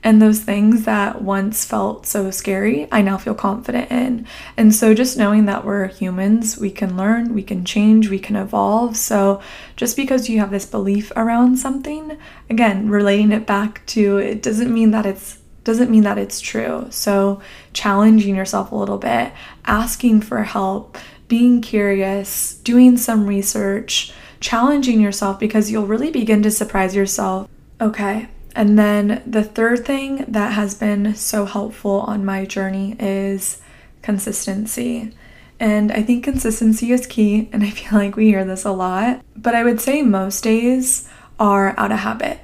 And 0.03 0.21
those 0.21 0.41
things 0.41 0.85
that 0.85 1.23
once 1.23 1.65
felt 1.65 2.05
so 2.05 2.29
scary, 2.29 2.87
I 2.91 3.01
now 3.01 3.17
feel 3.17 3.33
confident 3.33 3.89
in. 3.89 4.27
And 4.57 4.75
so 4.75 4.93
just 4.93 5.17
knowing 5.17 5.45
that 5.45 5.65
we're 5.65 5.87
humans, 5.87 6.59
we 6.59 6.69
can 6.69 6.95
learn, 6.95 7.33
we 7.33 7.41
can 7.41 7.65
change, 7.65 8.09
we 8.09 8.19
can 8.19 8.35
evolve. 8.35 8.95
So 8.95 9.41
just 9.75 9.95
because 9.95 10.29
you 10.29 10.37
have 10.37 10.51
this 10.51 10.67
belief 10.67 11.11
around 11.15 11.57
something, 11.57 12.15
again, 12.47 12.87
relating 12.87 13.31
it 13.31 13.47
back 13.47 13.83
to 13.87 14.19
it 14.19 14.43
doesn't 14.43 14.71
mean 14.71 14.91
that 14.91 15.07
it's 15.07 15.39
doesn't 15.67 15.91
mean 15.91 16.03
that 16.03 16.17
it's 16.17 16.39
true. 16.39 16.87
So, 16.89 17.41
challenging 17.73 18.35
yourself 18.35 18.71
a 18.71 18.75
little 18.75 18.97
bit, 18.97 19.33
asking 19.65 20.21
for 20.21 20.43
help, 20.43 20.97
being 21.27 21.61
curious, 21.61 22.55
doing 22.63 22.95
some 22.97 23.27
research, 23.27 24.13
challenging 24.39 25.01
yourself 25.01 25.39
because 25.39 25.69
you'll 25.69 25.85
really 25.85 26.09
begin 26.09 26.41
to 26.43 26.51
surprise 26.51 26.95
yourself. 26.95 27.49
Okay. 27.81 28.29
And 28.55 28.79
then 28.79 29.21
the 29.27 29.43
third 29.43 29.85
thing 29.85 30.23
that 30.29 30.53
has 30.53 30.73
been 30.73 31.13
so 31.15 31.45
helpful 31.45 31.99
on 31.99 32.23
my 32.23 32.45
journey 32.45 32.95
is 32.97 33.61
consistency. 34.01 35.13
And 35.59 35.91
I 35.91 36.01
think 36.01 36.23
consistency 36.23 36.93
is 36.93 37.05
key, 37.05 37.49
and 37.51 37.61
I 37.61 37.71
feel 37.71 37.99
like 37.99 38.15
we 38.15 38.27
hear 38.27 38.45
this 38.45 38.63
a 38.63 38.71
lot. 38.71 39.21
But 39.35 39.53
I 39.53 39.65
would 39.65 39.81
say 39.81 40.01
most 40.01 40.45
days 40.45 41.09
are 41.39 41.75
out 41.77 41.91
of 41.91 41.99
habit. 41.99 42.39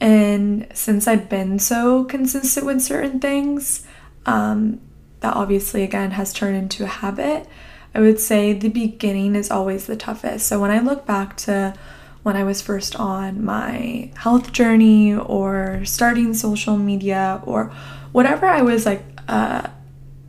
And 0.00 0.68
since 0.74 1.08
I've 1.08 1.28
been 1.28 1.58
so 1.58 2.04
consistent 2.04 2.66
with 2.66 2.82
certain 2.82 3.20
things, 3.20 3.86
um, 4.26 4.80
that 5.20 5.34
obviously 5.34 5.82
again 5.82 6.12
has 6.12 6.32
turned 6.32 6.56
into 6.56 6.84
a 6.84 6.88
habit. 6.88 7.48
I 7.94 8.00
would 8.00 8.20
say 8.20 8.52
the 8.52 8.68
beginning 8.68 9.34
is 9.34 9.50
always 9.50 9.86
the 9.86 9.96
toughest. 9.96 10.46
So 10.46 10.60
when 10.60 10.70
I 10.70 10.78
look 10.78 11.06
back 11.06 11.36
to 11.38 11.74
when 12.22 12.36
I 12.36 12.44
was 12.44 12.60
first 12.60 12.94
on 12.96 13.44
my 13.44 14.12
health 14.16 14.52
journey 14.52 15.14
or 15.14 15.84
starting 15.84 16.34
social 16.34 16.76
media 16.76 17.40
or 17.44 17.72
whatever 18.12 18.46
I 18.46 18.62
was 18.62 18.84
like 18.84 19.02
uh, 19.28 19.68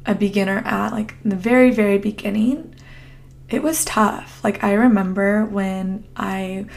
a 0.05 0.15
beginner 0.15 0.59
at, 0.65 0.91
like 0.91 1.15
in 1.23 1.29
the 1.29 1.35
very, 1.35 1.71
very 1.71 1.97
beginning, 1.97 2.73
it 3.49 3.63
was 3.63 3.83
tough. 3.83 4.43
Like, 4.43 4.63
I 4.63 4.73
remember 4.73 5.45
when 5.45 6.07
I 6.15 6.67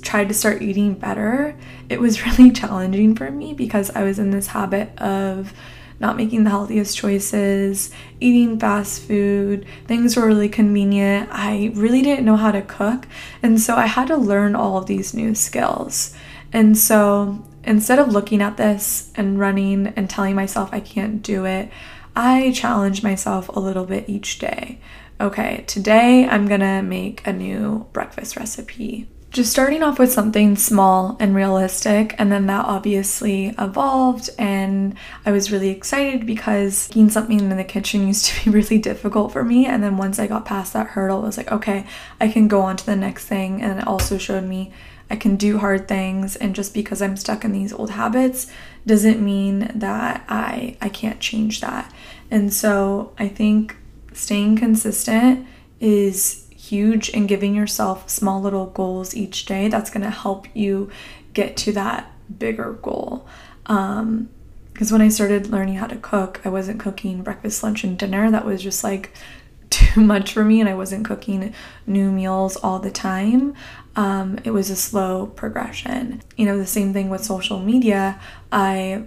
tried 0.00 0.28
to 0.28 0.34
start 0.34 0.62
eating 0.62 0.94
better, 0.94 1.56
it 1.92 2.00
was 2.00 2.26
really 2.26 2.50
challenging 2.50 3.14
for 3.14 3.30
me 3.30 3.52
because 3.54 3.90
I 3.90 4.02
was 4.02 4.18
in 4.18 4.30
this 4.30 4.48
habit 4.48 4.98
of 4.98 5.52
not 6.00 6.16
making 6.16 6.42
the 6.42 6.50
healthiest 6.50 6.96
choices, 6.96 7.92
eating 8.18 8.58
fast 8.58 9.02
food, 9.02 9.64
things 9.86 10.16
were 10.16 10.26
really 10.26 10.48
convenient. 10.48 11.28
I 11.30 11.70
really 11.74 12.02
didn't 12.02 12.24
know 12.24 12.36
how 12.36 12.50
to 12.50 12.60
cook, 12.62 13.06
and 13.40 13.60
so 13.60 13.76
I 13.76 13.86
had 13.86 14.08
to 14.08 14.16
learn 14.16 14.56
all 14.56 14.76
of 14.76 14.86
these 14.86 15.14
new 15.14 15.36
skills. 15.36 16.12
And 16.52 16.76
so 16.76 17.44
instead 17.62 18.00
of 18.00 18.12
looking 18.12 18.42
at 18.42 18.56
this 18.56 19.12
and 19.14 19.38
running 19.38 19.88
and 19.88 20.10
telling 20.10 20.34
myself 20.34 20.70
I 20.72 20.80
can't 20.80 21.22
do 21.22 21.44
it, 21.44 21.70
I 22.16 22.50
challenge 22.52 23.04
myself 23.04 23.48
a 23.48 23.60
little 23.60 23.84
bit 23.86 24.08
each 24.08 24.40
day. 24.40 24.80
Okay, 25.20 25.62
today 25.68 26.26
I'm 26.26 26.48
gonna 26.48 26.82
make 26.82 27.24
a 27.24 27.32
new 27.32 27.86
breakfast 27.92 28.36
recipe 28.36 29.08
just 29.32 29.50
starting 29.50 29.82
off 29.82 29.98
with 29.98 30.12
something 30.12 30.56
small 30.56 31.16
and 31.18 31.34
realistic, 31.34 32.14
and 32.18 32.30
then 32.30 32.46
that 32.46 32.66
obviously 32.66 33.54
evolved. 33.58 34.28
And 34.38 34.94
I 35.24 35.32
was 35.32 35.50
really 35.50 35.70
excited 35.70 36.26
because 36.26 36.90
making 36.90 37.10
something 37.10 37.40
in 37.40 37.56
the 37.56 37.64
kitchen 37.64 38.06
used 38.06 38.26
to 38.26 38.44
be 38.44 38.50
really 38.50 38.78
difficult 38.78 39.32
for 39.32 39.42
me. 39.42 39.64
And 39.64 39.82
then 39.82 39.96
once 39.96 40.18
I 40.18 40.26
got 40.26 40.44
past 40.44 40.74
that 40.74 40.88
hurdle, 40.88 41.22
I 41.22 41.26
was 41.26 41.38
like, 41.38 41.50
okay, 41.50 41.86
I 42.20 42.28
can 42.28 42.46
go 42.46 42.60
on 42.60 42.76
to 42.76 42.84
the 42.84 42.94
next 42.94 43.24
thing. 43.24 43.62
And 43.62 43.80
it 43.80 43.86
also 43.86 44.18
showed 44.18 44.44
me 44.44 44.70
I 45.08 45.16
can 45.16 45.36
do 45.36 45.58
hard 45.58 45.88
things. 45.88 46.36
And 46.36 46.54
just 46.54 46.74
because 46.74 47.00
I'm 47.00 47.16
stuck 47.16 47.42
in 47.42 47.52
these 47.52 47.72
old 47.72 47.90
habits 47.90 48.50
doesn't 48.86 49.24
mean 49.24 49.70
that 49.74 50.24
I, 50.28 50.76
I 50.82 50.90
can't 50.90 51.20
change 51.20 51.62
that. 51.62 51.90
And 52.30 52.52
so 52.52 53.12
I 53.18 53.28
think 53.28 53.76
staying 54.12 54.56
consistent 54.56 55.46
is 55.80 56.41
huge 56.72 57.10
in 57.10 57.26
giving 57.26 57.54
yourself 57.54 58.08
small 58.08 58.40
little 58.40 58.66
goals 58.66 59.14
each 59.14 59.44
day 59.44 59.68
that's 59.68 59.90
going 59.90 60.02
to 60.02 60.10
help 60.10 60.46
you 60.54 60.90
get 61.34 61.54
to 61.54 61.72
that 61.72 62.10
bigger 62.38 62.72
goal. 62.80 63.26
Um, 63.66 64.30
because 64.72 64.90
when 64.90 65.02
I 65.02 65.10
started 65.10 65.48
learning 65.48 65.74
how 65.74 65.86
to 65.86 65.96
cook, 65.96 66.40
I 66.46 66.48
wasn't 66.48 66.80
cooking 66.80 67.22
breakfast, 67.22 67.62
lunch, 67.62 67.84
and 67.84 67.98
dinner. 67.98 68.30
That 68.30 68.46
was 68.46 68.62
just 68.62 68.82
like 68.82 69.12
too 69.70 70.00
much 70.00 70.32
for 70.32 70.44
me, 70.44 70.60
and 70.60 70.68
I 70.68 70.74
wasn't 70.74 71.04
cooking 71.04 71.52
new 71.86 72.10
meals 72.10 72.56
all 72.56 72.78
the 72.78 72.90
time. 72.90 73.54
Um, 73.94 74.38
it 74.42 74.52
was 74.52 74.70
a 74.70 74.76
slow 74.76 75.26
progression. 75.26 76.22
You 76.38 76.46
know, 76.46 76.56
the 76.56 76.66
same 76.66 76.94
thing 76.94 77.10
with 77.10 77.22
social 77.22 77.58
media. 77.58 78.18
I 78.50 79.04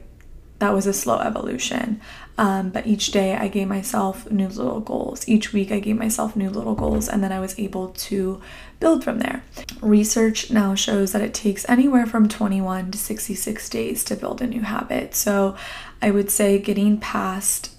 that 0.59 0.71
was 0.71 0.85
a 0.85 0.93
slow 0.93 1.17
evolution. 1.17 1.99
Um, 2.37 2.69
but 2.69 2.85
each 2.85 3.11
day 3.11 3.35
I 3.35 3.47
gave 3.47 3.67
myself 3.67 4.29
new 4.29 4.49
little 4.49 4.81
goals. 4.81 5.27
Each 5.27 5.53
week 5.53 5.71
I 5.71 5.79
gave 5.79 5.97
myself 5.97 6.35
new 6.35 6.49
little 6.49 6.75
goals, 6.75 7.07
and 7.07 7.23
then 7.23 7.31
I 7.31 7.39
was 7.39 7.57
able 7.57 7.89
to 7.89 8.41
build 8.79 9.03
from 9.03 9.19
there. 9.19 9.43
Research 9.81 10.51
now 10.51 10.75
shows 10.75 11.13
that 11.13 11.21
it 11.21 11.33
takes 11.33 11.67
anywhere 11.69 12.05
from 12.05 12.27
21 12.27 12.91
to 12.91 12.97
66 12.97 13.69
days 13.69 14.03
to 14.03 14.15
build 14.15 14.41
a 14.41 14.47
new 14.47 14.61
habit. 14.61 15.15
So 15.15 15.55
I 16.01 16.11
would 16.11 16.29
say 16.29 16.59
getting 16.59 16.99
past 16.99 17.71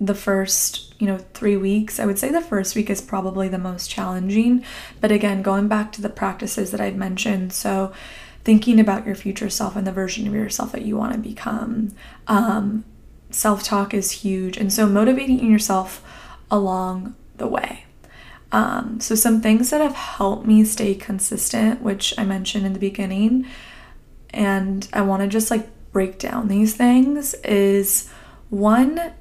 the 0.00 0.14
first, 0.14 0.94
you 1.00 1.06
know, 1.06 1.18
three 1.18 1.56
weeks, 1.56 1.98
I 1.98 2.06
would 2.06 2.18
say 2.18 2.30
the 2.30 2.40
first 2.40 2.76
week 2.76 2.88
is 2.88 3.00
probably 3.00 3.48
the 3.48 3.58
most 3.58 3.90
challenging. 3.90 4.64
But 5.00 5.12
again, 5.12 5.42
going 5.42 5.68
back 5.68 5.92
to 5.92 6.02
the 6.02 6.08
practices 6.08 6.70
that 6.70 6.80
I'd 6.80 6.96
mentioned, 6.96 7.52
so 7.52 7.92
thinking 8.44 8.80
about 8.80 9.04
your 9.04 9.16
future 9.16 9.50
self 9.50 9.76
and 9.76 9.86
the 9.86 9.92
version 9.92 10.26
of 10.26 10.32
yourself 10.32 10.72
that 10.72 10.82
you 10.82 10.96
want 10.96 11.12
to 11.12 11.18
become. 11.18 11.90
Um, 12.28 12.84
self 13.30 13.62
talk 13.62 13.94
is 13.94 14.10
huge. 14.10 14.56
And 14.56 14.72
so 14.72 14.86
motivating 14.86 15.50
yourself 15.50 16.04
along 16.50 17.14
the 17.36 17.46
way. 17.46 17.84
Um, 18.50 19.00
so, 19.00 19.14
some 19.14 19.40
things 19.40 19.70
that 19.70 19.80
have 19.80 19.94
helped 19.94 20.46
me 20.46 20.64
stay 20.64 20.94
consistent, 20.94 21.82
which 21.82 22.14
I 22.16 22.24
mentioned 22.24 22.64
in 22.64 22.72
the 22.72 22.78
beginning, 22.78 23.46
and 24.30 24.88
I 24.92 25.02
want 25.02 25.22
to 25.22 25.28
just 25.28 25.50
like 25.50 25.68
break 25.92 26.18
down 26.18 26.48
these 26.48 26.74
things, 26.74 27.34
is 27.44 28.10
one, 28.48 29.12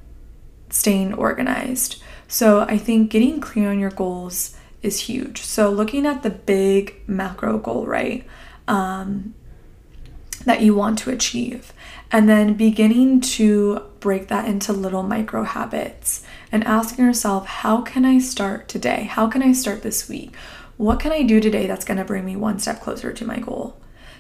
staying 0.70 1.14
organized. 1.14 2.02
So, 2.30 2.62
I 2.62 2.78
think 2.78 3.12
getting 3.12 3.42
clear 3.42 3.70
on 3.70 3.80
your 3.80 3.92
goals 3.92 4.56
is 4.82 5.02
huge. 5.02 5.42
So, 5.42 5.70
looking 5.70 6.06
at 6.06 6.24
the 6.24 6.30
big 6.30 6.96
macro 7.06 7.58
goal, 7.58 7.86
right? 7.86 8.26
Um, 8.66 9.34
that 10.48 10.62
you 10.62 10.74
want 10.74 10.98
to 10.98 11.12
achieve. 11.12 11.74
And 12.10 12.30
then 12.30 12.54
beginning 12.54 13.20
to 13.20 13.82
break 14.00 14.30
that 14.30 14.48
into 14.48 14.72
little 14.72 15.04
micro 15.04 15.44
habits 15.44 16.24
and 16.54 16.64
asking 16.64 17.04
yourself, 17.04 17.46
how 17.46 17.82
can 17.82 18.06
I 18.06 18.20
start 18.20 18.70
today? 18.70 19.04
How 19.04 19.28
can 19.28 19.44
I 19.44 19.52
start 19.52 19.84
this 19.84 20.08
week? 20.08 20.34
What 20.78 21.02
can 21.02 21.12
I 21.12 21.24
do 21.24 21.42
today 21.42 21.68
that's 21.68 21.84
going 21.84 21.98
to 21.98 22.06
bring 22.06 22.24
me 22.24 22.38
one 22.38 22.60
step 22.60 22.82
closer 22.82 23.12
to 23.12 23.28
my 23.28 23.40
goal? 23.40 23.78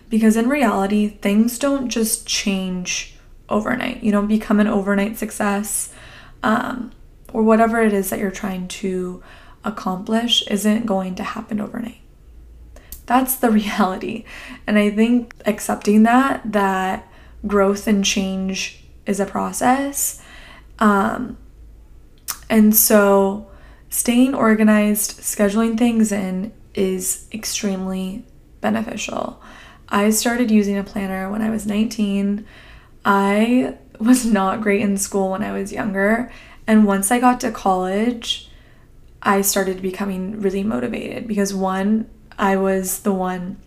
Because 0.09 0.35
in 0.35 0.49
reality, 0.49 1.07
things 1.07 1.57
don't 1.57 1.87
just 1.87 2.27
change 2.27 3.15
overnight. 3.47 4.03
You 4.03 4.11
don't 4.11 4.27
become 4.27 4.59
an 4.59 4.67
overnight 4.67 5.17
success 5.17 5.93
um, 6.43 6.91
or 7.31 7.41
whatever 7.41 7.81
it 7.81 7.93
is 7.93 8.09
that 8.09 8.19
you're 8.19 8.31
trying 8.31 8.67
to 8.67 9.23
accomplish 9.63 10.45
isn't 10.47 10.85
going 10.85 11.15
to 11.15 11.23
happen 11.23 11.61
overnight. 11.61 12.01
That's 13.07 13.35
the 13.37 13.49
reality. 13.61 14.23
And 14.67 14.77
I 14.77 14.91
think 14.91 15.33
accepting 15.45 16.03
that, 16.03 16.41
that 16.51 17.11
growth 17.45 17.87
and 17.87 18.05
change 18.05 18.83
is 19.05 19.19
a 19.19 19.25
process. 19.25 20.21
Um, 20.79 21.37
and 22.49 22.75
so 22.75 23.49
staying 23.89 24.35
organized, 24.35 25.19
scheduling 25.21 25.77
things 25.77 26.11
in 26.11 26.53
is 26.73 27.27
extremely 27.33 28.23
beneficial. 28.61 29.41
I 29.89 30.09
started 30.09 30.51
using 30.51 30.77
a 30.77 30.83
planner 30.83 31.29
when 31.31 31.41
I 31.41 31.49
was 31.49 31.65
19. 31.65 32.45
I 33.05 33.77
was 33.99 34.25
not 34.39 34.61
great 34.61 34.81
in 34.81 34.97
school 34.97 35.31
when 35.31 35.43
I 35.43 35.51
was 35.53 35.71
younger. 35.71 36.31
And 36.65 36.85
once 36.85 37.11
I 37.11 37.19
got 37.19 37.39
to 37.41 37.51
college, 37.51 38.49
I 39.21 39.41
started 39.41 39.81
becoming 39.81 40.41
really 40.41 40.63
motivated 40.63 41.27
because 41.27 41.53
one, 41.53 42.09
I 42.37 42.57
was 42.57 42.99
the 42.99 43.13
one 43.13 43.57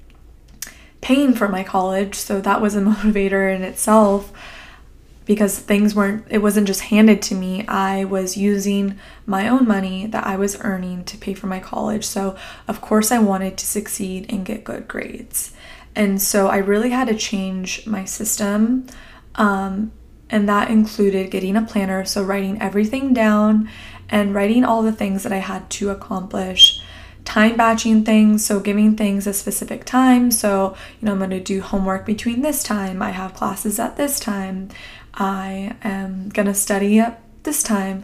paying 1.00 1.34
for 1.34 1.48
my 1.48 1.64
college, 1.64 2.14
so 2.14 2.40
that 2.40 2.60
was 2.60 2.76
a 2.76 2.80
motivator 2.80 3.54
in 3.54 3.62
itself 3.62 4.32
because 5.26 5.58
things 5.58 5.94
weren't 5.94 6.24
it 6.28 6.38
wasn't 6.38 6.66
just 6.66 6.80
handed 6.80 7.22
to 7.22 7.34
me. 7.34 7.66
I 7.68 8.04
was 8.04 8.36
using 8.36 8.98
my 9.26 9.48
own 9.48 9.66
money 9.66 10.06
that 10.06 10.26
I 10.26 10.36
was 10.36 10.60
earning 10.62 11.04
to 11.04 11.16
pay 11.16 11.34
for 11.34 11.46
my 11.46 11.60
college. 11.60 12.04
So, 12.04 12.36
of 12.66 12.80
course, 12.80 13.12
I 13.12 13.18
wanted 13.18 13.56
to 13.58 13.66
succeed 13.66 14.26
and 14.28 14.44
get 14.44 14.64
good 14.64 14.88
grades. 14.88 15.52
And 15.94 16.20
so 16.20 16.48
I 16.48 16.58
really 16.58 16.90
had 16.90 17.08
to 17.08 17.14
change 17.14 17.86
my 17.86 18.04
system. 18.04 18.86
Um, 19.36 19.92
and 20.28 20.48
that 20.48 20.70
included 20.70 21.30
getting 21.30 21.56
a 21.56 21.62
planner, 21.62 22.04
so 22.04 22.22
writing 22.22 22.60
everything 22.60 23.12
down 23.12 23.68
and 24.08 24.34
writing 24.34 24.64
all 24.64 24.82
the 24.82 24.92
things 24.92 25.22
that 25.22 25.32
I 25.32 25.38
had 25.38 25.68
to 25.70 25.90
accomplish 25.90 26.82
time 27.30 27.56
batching 27.56 28.02
things, 28.04 28.44
so 28.44 28.58
giving 28.58 28.96
things 28.96 29.24
a 29.24 29.32
specific 29.32 29.84
time. 29.84 30.32
So, 30.32 30.74
you 31.00 31.06
know, 31.06 31.12
I'm 31.12 31.18
going 31.18 31.30
to 31.30 31.38
do 31.38 31.60
homework 31.60 32.04
between 32.04 32.42
this 32.42 32.64
time, 32.64 33.00
I 33.00 33.10
have 33.10 33.34
classes 33.34 33.78
at 33.78 33.96
this 33.96 34.18
time, 34.18 34.68
I 35.14 35.76
am 35.84 36.30
going 36.30 36.46
to 36.46 36.54
study 36.54 36.98
at 36.98 37.22
this 37.44 37.62
time. 37.62 38.02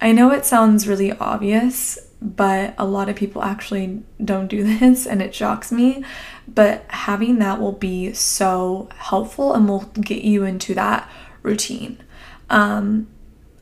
I 0.00 0.10
know 0.10 0.32
it 0.32 0.44
sounds 0.44 0.88
really 0.88 1.12
obvious, 1.12 2.00
but 2.20 2.74
a 2.76 2.84
lot 2.84 3.08
of 3.08 3.14
people 3.14 3.44
actually 3.44 4.02
don't 4.24 4.48
do 4.48 4.64
this 4.78 5.06
and 5.06 5.22
it 5.22 5.36
shocks 5.36 5.70
me. 5.70 6.02
But 6.48 6.84
having 6.88 7.38
that 7.38 7.60
will 7.60 7.78
be 7.90 8.12
so 8.12 8.88
helpful 8.96 9.54
and 9.54 9.68
will 9.68 9.84
get 10.00 10.24
you 10.24 10.42
into 10.42 10.74
that 10.74 11.08
routine. 11.44 12.02
Um, 12.50 13.06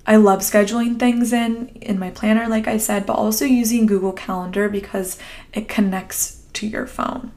I 0.06 0.16
love 0.16 0.40
scheduling 0.40 0.98
things 0.98 1.32
in 1.32 1.68
in 1.80 1.98
my 1.98 2.10
planner 2.10 2.48
like 2.48 2.66
I 2.66 2.76
said, 2.76 3.06
but 3.06 3.14
also 3.14 3.44
using 3.44 3.86
Google 3.86 4.12
Calendar 4.12 4.68
because 4.68 5.18
it 5.52 5.68
connects 5.68 6.42
to 6.54 6.66
your 6.66 6.86
phone. 6.86 7.32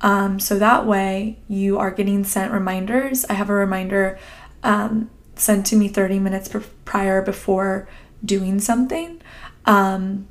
Um, 0.00 0.38
so 0.40 0.58
that 0.58 0.86
way 0.86 1.38
you 1.48 1.78
are 1.78 1.90
getting 1.90 2.24
sent 2.24 2.52
reminders. 2.52 3.24
I 3.26 3.34
have 3.34 3.50
a 3.50 3.54
reminder 3.54 4.18
um, 4.62 5.10
sent 5.36 5.66
to 5.66 5.76
me 5.76 5.88
30 5.88 6.18
minutes 6.18 6.50
prior 6.84 7.22
before 7.22 7.88
doing 8.24 8.60
something. 8.60 9.20
Um, 9.64 10.28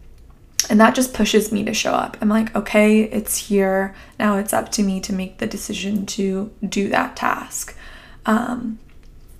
and 0.69 0.79
that 0.79 0.95
just 0.95 1.13
pushes 1.13 1.51
me 1.51 1.63
to 1.65 1.73
show 1.73 1.93
up. 1.93 2.17
I'm 2.21 2.29
like, 2.29 2.55
okay, 2.55 3.03
it's 3.03 3.47
here. 3.49 3.95
Now 4.17 4.37
it's 4.37 4.53
up 4.53 4.71
to 4.73 4.83
me 4.83 4.99
to 5.01 5.13
make 5.13 5.37
the 5.37 5.47
decision 5.47 6.05
to 6.07 6.51
do 6.67 6.89
that 6.89 7.15
task. 7.15 7.77
Um, 8.25 8.79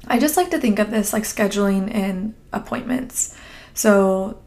I 0.08 0.20
just 0.20 0.38
like 0.38 0.52
to 0.52 0.60
think 0.60 0.80
of 0.80 0.92
this 0.92 1.14
like 1.14 1.24
scheduling 1.24 1.94
in 1.94 2.36
appointments. 2.52 3.36
So 3.74 4.40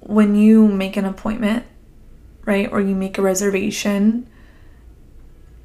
when 0.00 0.34
you 0.34 0.68
make 0.68 0.96
an 0.96 1.04
appointment, 1.04 1.64
right, 2.44 2.70
or 2.70 2.80
you 2.80 2.94
make 2.94 3.16
a 3.16 3.22
reservation, 3.22 4.28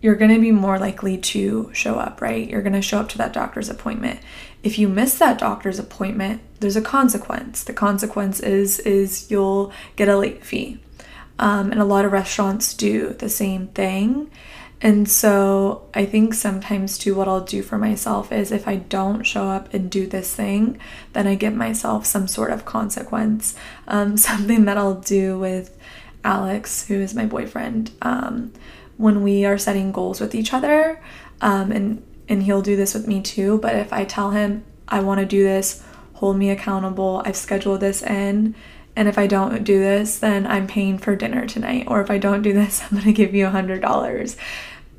you're 0.02 0.16
going 0.16 0.34
to 0.34 0.40
be 0.40 0.52
more 0.52 0.80
likely 0.80 1.18
to 1.18 1.70
show 1.74 1.96
up, 1.96 2.22
right? 2.22 2.50
You're 2.50 2.62
going 2.62 2.74
to 2.74 2.82
show 2.82 3.00
up 3.00 3.10
to 3.10 3.18
that 3.18 3.34
doctor's 3.34 3.70
appointment. 3.70 4.20
If 4.64 4.80
you 4.80 4.88
miss 4.88 5.18
that 5.20 5.38
doctor's 5.38 5.80
appointment, 5.80 6.42
there's 6.60 6.78
a 6.78 6.82
consequence. 6.82 7.64
The 7.64 7.74
consequence 7.74 8.40
is 8.40 8.80
is 8.80 9.30
you'll 9.30 9.74
get 9.96 10.08
a 10.08 10.18
late 10.18 10.46
fee. 10.46 10.80
Um, 11.38 11.72
and 11.72 11.82
a 11.82 11.86
lot 11.86 12.04
of 12.04 12.12
restaurants 12.12 12.74
do 12.74 13.14
the 13.14 13.30
same 13.30 13.68
thing. 13.68 14.30
And 14.82 15.10
so 15.10 15.90
I 15.94 16.06
think 16.06 16.34
sometimes 16.34 16.98
too, 16.98 17.14
what 17.14 17.28
I'll 17.28 17.44
do 17.44 17.62
for 17.62 17.78
myself 17.78 18.32
is 18.32 18.52
if 18.52 18.68
I 18.68 18.78
don't 18.78 19.24
show 19.24 19.48
up 19.48 19.74
and 19.74 19.92
do 19.92 20.08
this 20.08 20.34
thing, 20.34 20.80
then 21.14 21.28
I 21.28 21.36
give 21.36 21.54
myself 21.54 22.06
some 22.06 22.28
sort 22.28 22.52
of 22.52 22.66
consequence. 22.66 23.56
Um, 23.88 24.16
something 24.30 24.66
that 24.66 24.78
I'll 24.78 25.02
do 25.02 25.38
with 25.38 25.78
Alex, 26.24 26.88
who 26.88 26.96
is 26.96 27.14
my 27.14 27.26
boyfriend, 27.26 27.92
um, 28.02 28.54
when 28.98 29.22
we 29.22 29.46
are 29.46 29.58
setting 29.58 29.92
goals 29.92 30.22
with 30.22 30.34
each 30.34 30.54
other. 30.54 31.02
Um, 31.42 31.72
and, 31.72 32.04
and 32.30 32.44
he'll 32.44 32.62
do 32.62 32.76
this 32.76 32.94
with 32.94 33.08
me 33.08 33.22
too. 33.22 33.58
But 33.58 33.76
if 33.76 33.92
I 33.92 34.06
tell 34.06 34.32
him, 34.32 34.64
I 34.88 35.02
want 35.02 35.20
to 35.20 35.26
do 35.26 35.44
this, 35.44 35.84
hold 36.14 36.38
me 36.38 36.50
accountable, 36.50 37.22
I've 37.26 37.36
scheduled 37.36 37.80
this 37.80 38.02
in, 38.02 38.56
and 38.96 39.08
if 39.08 39.18
I 39.18 39.28
don't 39.28 39.64
do 39.64 39.80
this, 39.80 40.20
then 40.20 40.46
I'm 40.46 40.68
paying 40.68 40.98
for 40.98 41.16
dinner 41.16 41.46
tonight. 41.48 41.86
Or 41.88 42.02
if 42.02 42.12
I 42.12 42.18
don't 42.18 42.42
do 42.42 42.54
this, 42.54 42.82
I'm 42.92 43.02
to 43.02 43.14
give 43.14 43.34
you 43.34 43.48
a 43.48 43.52
$100. 43.52 44.36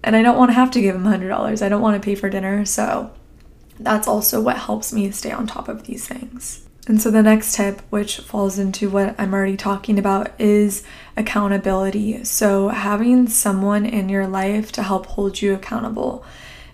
And 0.02 0.16
I 0.16 0.22
don't 0.22 0.38
want 0.38 0.50
to 0.50 0.54
have 0.54 0.70
to 0.72 0.80
give 0.80 0.94
him 0.94 1.06
a 1.06 1.10
$100. 1.10 1.62
I 1.62 1.68
don't 1.68 1.82
want 1.82 2.00
to 2.00 2.04
pay 2.04 2.14
for 2.14 2.30
dinner. 2.30 2.64
So 2.64 3.10
that's 3.78 4.08
also 4.08 4.40
what 4.40 4.56
helps 4.56 4.92
me 4.92 5.10
stay 5.10 5.30
on 5.30 5.46
top 5.46 5.68
of 5.68 5.84
these 5.84 6.06
things. 6.06 6.66
And 6.86 7.00
so 7.00 7.10
the 7.10 7.22
next 7.22 7.54
tip, 7.54 7.82
which 7.90 8.18
falls 8.18 8.58
into 8.58 8.88
what 8.88 9.14
I'm 9.18 9.34
already 9.34 9.56
talking 9.56 9.98
about, 9.98 10.32
is 10.40 10.82
accountability. 11.16 12.24
So 12.24 12.68
having 12.68 13.28
someone 13.28 13.84
in 13.84 14.08
your 14.08 14.26
life 14.26 14.72
to 14.72 14.82
help 14.82 15.06
hold 15.06 15.40
you 15.40 15.54
accountable. 15.54 16.24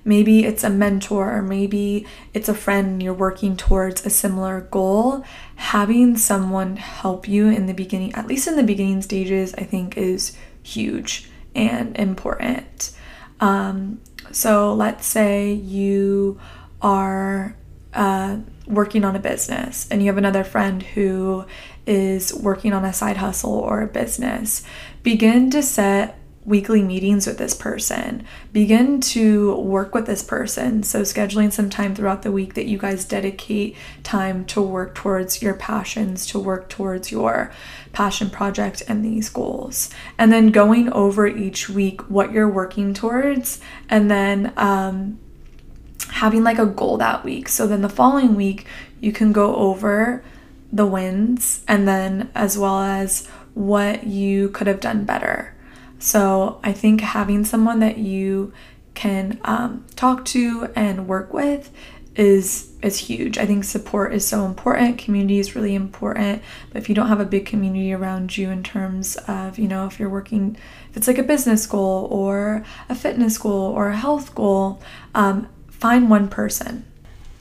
Maybe 0.06 0.44
it's 0.44 0.64
a 0.64 0.70
mentor, 0.70 1.36
or 1.36 1.42
maybe 1.42 2.06
it's 2.32 2.48
a 2.48 2.54
friend 2.54 3.02
you're 3.02 3.12
working 3.12 3.56
towards 3.56 4.06
a 4.06 4.10
similar 4.10 4.62
goal. 4.62 5.24
Having 5.56 6.16
someone 6.16 6.76
help 6.76 7.28
you 7.28 7.48
in 7.48 7.66
the 7.66 7.74
beginning, 7.74 8.14
at 8.14 8.26
least 8.26 8.46
in 8.46 8.56
the 8.56 8.62
beginning 8.62 9.02
stages, 9.02 9.52
I 9.54 9.64
think 9.64 9.98
is 9.98 10.36
huge 10.62 11.28
and 11.54 11.98
important. 11.98 12.92
Um, 13.40 14.00
so 14.30 14.72
let's 14.72 15.06
say 15.06 15.52
you 15.52 16.38
are 16.80 17.56
uh, 17.92 18.38
working 18.66 19.04
on 19.04 19.16
a 19.16 19.18
business 19.18 19.88
and 19.90 20.02
you 20.02 20.06
have 20.08 20.18
another 20.18 20.44
friend 20.44 20.82
who 20.82 21.44
is 21.86 22.32
working 22.32 22.72
on 22.72 22.84
a 22.84 22.92
side 22.92 23.16
hustle 23.16 23.54
or 23.54 23.82
a 23.82 23.86
business, 23.86 24.62
begin 25.02 25.50
to 25.50 25.62
set 25.62 26.18
weekly 26.46 26.80
meetings 26.80 27.26
with 27.26 27.38
this 27.38 27.54
person. 27.54 28.24
Begin 28.52 29.00
to 29.00 29.56
work 29.56 29.94
with 29.94 30.06
this 30.06 30.22
person. 30.22 30.82
So, 30.84 31.02
scheduling 31.02 31.52
some 31.52 31.68
time 31.68 31.94
throughout 31.94 32.22
the 32.22 32.30
week 32.30 32.54
that 32.54 32.66
you 32.66 32.78
guys 32.78 33.04
dedicate 33.04 33.76
time 34.04 34.44
to 34.46 34.62
work 34.62 34.94
towards 34.94 35.42
your 35.42 35.54
passions, 35.54 36.24
to 36.26 36.38
work 36.38 36.68
towards 36.68 37.10
your 37.10 37.52
passion 37.92 38.30
project 38.30 38.82
and 38.86 39.04
these 39.04 39.28
goals. 39.28 39.90
And 40.16 40.32
then 40.32 40.52
going 40.52 40.90
over 40.92 41.26
each 41.26 41.68
week 41.68 42.08
what 42.08 42.32
you're 42.32 42.48
working 42.48 42.94
towards, 42.94 43.60
and 43.90 44.10
then 44.10 44.52
um, 44.56 45.18
having 46.12 46.44
like 46.44 46.58
a 46.58 46.66
goal 46.66 46.96
that 46.98 47.24
week. 47.24 47.48
So, 47.48 47.66
then 47.66 47.82
the 47.82 47.88
following 47.88 48.36
week, 48.36 48.66
you 49.00 49.12
can 49.12 49.32
go 49.32 49.56
over 49.56 50.22
the 50.72 50.86
wins 50.86 51.62
and 51.68 51.86
then 51.86 52.30
as 52.34 52.58
well 52.58 52.80
as 52.80 53.26
what 53.54 54.06
you 54.06 54.48
could 54.50 54.66
have 54.66 54.80
done 54.80 55.04
better. 55.04 55.55
So 55.98 56.60
I 56.62 56.72
think 56.72 57.00
having 57.00 57.44
someone 57.44 57.80
that 57.80 57.98
you 57.98 58.52
can 58.94 59.38
um, 59.44 59.84
talk 59.94 60.24
to 60.26 60.70
and 60.74 61.06
work 61.06 61.32
with 61.32 61.70
is 62.14 62.72
is 62.80 62.98
huge. 62.98 63.36
I 63.36 63.44
think 63.44 63.64
support 63.64 64.14
is 64.14 64.26
so 64.26 64.46
important. 64.46 64.98
Community 64.98 65.38
is 65.38 65.54
really 65.54 65.74
important. 65.74 66.42
But 66.70 66.78
if 66.80 66.88
you 66.88 66.94
don't 66.94 67.08
have 67.08 67.20
a 67.20 67.26
big 67.26 67.44
community 67.44 67.92
around 67.92 68.36
you 68.36 68.48
in 68.50 68.62
terms 68.62 69.16
of, 69.28 69.58
you 69.58 69.68
know, 69.68 69.86
if 69.86 69.98
you're 69.98 70.08
working, 70.08 70.56
if 70.90 70.96
it's 70.96 71.08
like 71.08 71.18
a 71.18 71.22
business 71.22 71.66
goal 71.66 72.08
or 72.10 72.64
a 72.88 72.94
fitness 72.94 73.36
goal 73.36 73.72
or 73.72 73.88
a 73.88 73.96
health 73.96 74.34
goal, 74.34 74.80
um, 75.14 75.48
find 75.68 76.08
one 76.08 76.28
person. 76.28 76.86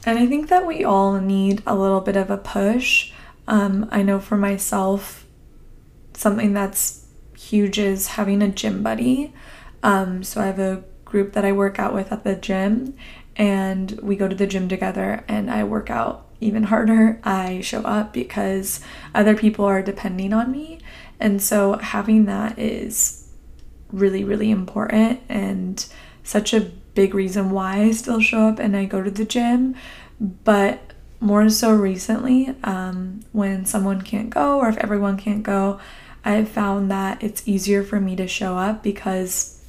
And 0.06 0.20
I 0.20 0.26
think 0.26 0.50
that 0.50 0.66
we 0.66 0.84
all 0.84 1.20
need 1.22 1.64
a 1.66 1.76
little 1.76 2.02
bit 2.02 2.18
of 2.18 2.30
a 2.30 2.38
push 2.38 3.12
um, 3.48 3.88
I 3.92 4.02
know 4.02 4.20
for 4.20 4.38
myself, 4.38 5.26
something 6.14 6.54
that's 6.54 7.05
huge 7.38 7.78
is 7.78 8.08
having 8.08 8.42
a 8.42 8.50
gym 8.50 8.84
buddy. 8.84 9.34
Um, 9.84 10.24
so 10.24 10.42
I 10.42 10.46
have 10.48 10.60
a 10.60 10.84
group 11.04 11.34
that 11.34 11.46
I 11.46 11.52
work 11.52 11.80
out 11.80 11.94
with 11.94 12.12
at 12.12 12.24
the 12.24 12.36
gym, 12.36 12.96
and 13.36 14.00
we 14.02 14.16
go 14.16 14.28
to 14.28 14.36
the 14.36 14.48
gym 14.48 14.68
together, 14.68 15.24
and 15.28 15.52
I 15.52 15.64
work 15.64 15.90
out 15.90 16.26
even 16.42 16.64
harder. 16.64 17.20
I 17.24 17.62
show 17.62 17.82
up 17.82 18.14
because 18.14 18.82
other 19.14 19.36
people 19.36 19.66
are 19.66 19.82
depending 19.82 20.34
on 20.34 20.52
me. 20.52 20.80
And 21.20 21.42
so 21.42 21.78
having 21.78 22.26
that 22.26 22.60
is 22.60 23.30
really, 23.92 24.24
really 24.24 24.52
important 24.52 25.22
and 25.30 25.86
such 26.24 26.54
a 26.54 26.72
big 26.94 27.14
reason 27.14 27.52
why 27.52 27.82
I 27.82 27.92
still 27.92 28.20
show 28.20 28.48
up 28.48 28.60
and 28.60 28.76
I 28.76 28.86
go 28.86 29.02
to 29.02 29.12
the 29.12 29.26
gym. 29.26 29.76
But 30.20 30.94
more 31.20 31.50
so 31.50 31.74
recently, 31.74 32.56
um, 32.64 33.22
when 33.32 33.66
someone 33.66 34.02
can't 34.02 34.30
go 34.30 34.60
or 34.60 34.70
if 34.70 34.78
everyone 34.78 35.18
can't 35.18 35.44
go, 35.44 35.80
I've 36.26 36.50
found 36.50 36.90
that 36.90 37.22
it's 37.24 37.48
easier 37.48 37.84
for 37.84 38.02
me 38.02 38.16
to 38.16 38.28
show 38.28 38.58
up 38.58 38.82
because 38.82 39.64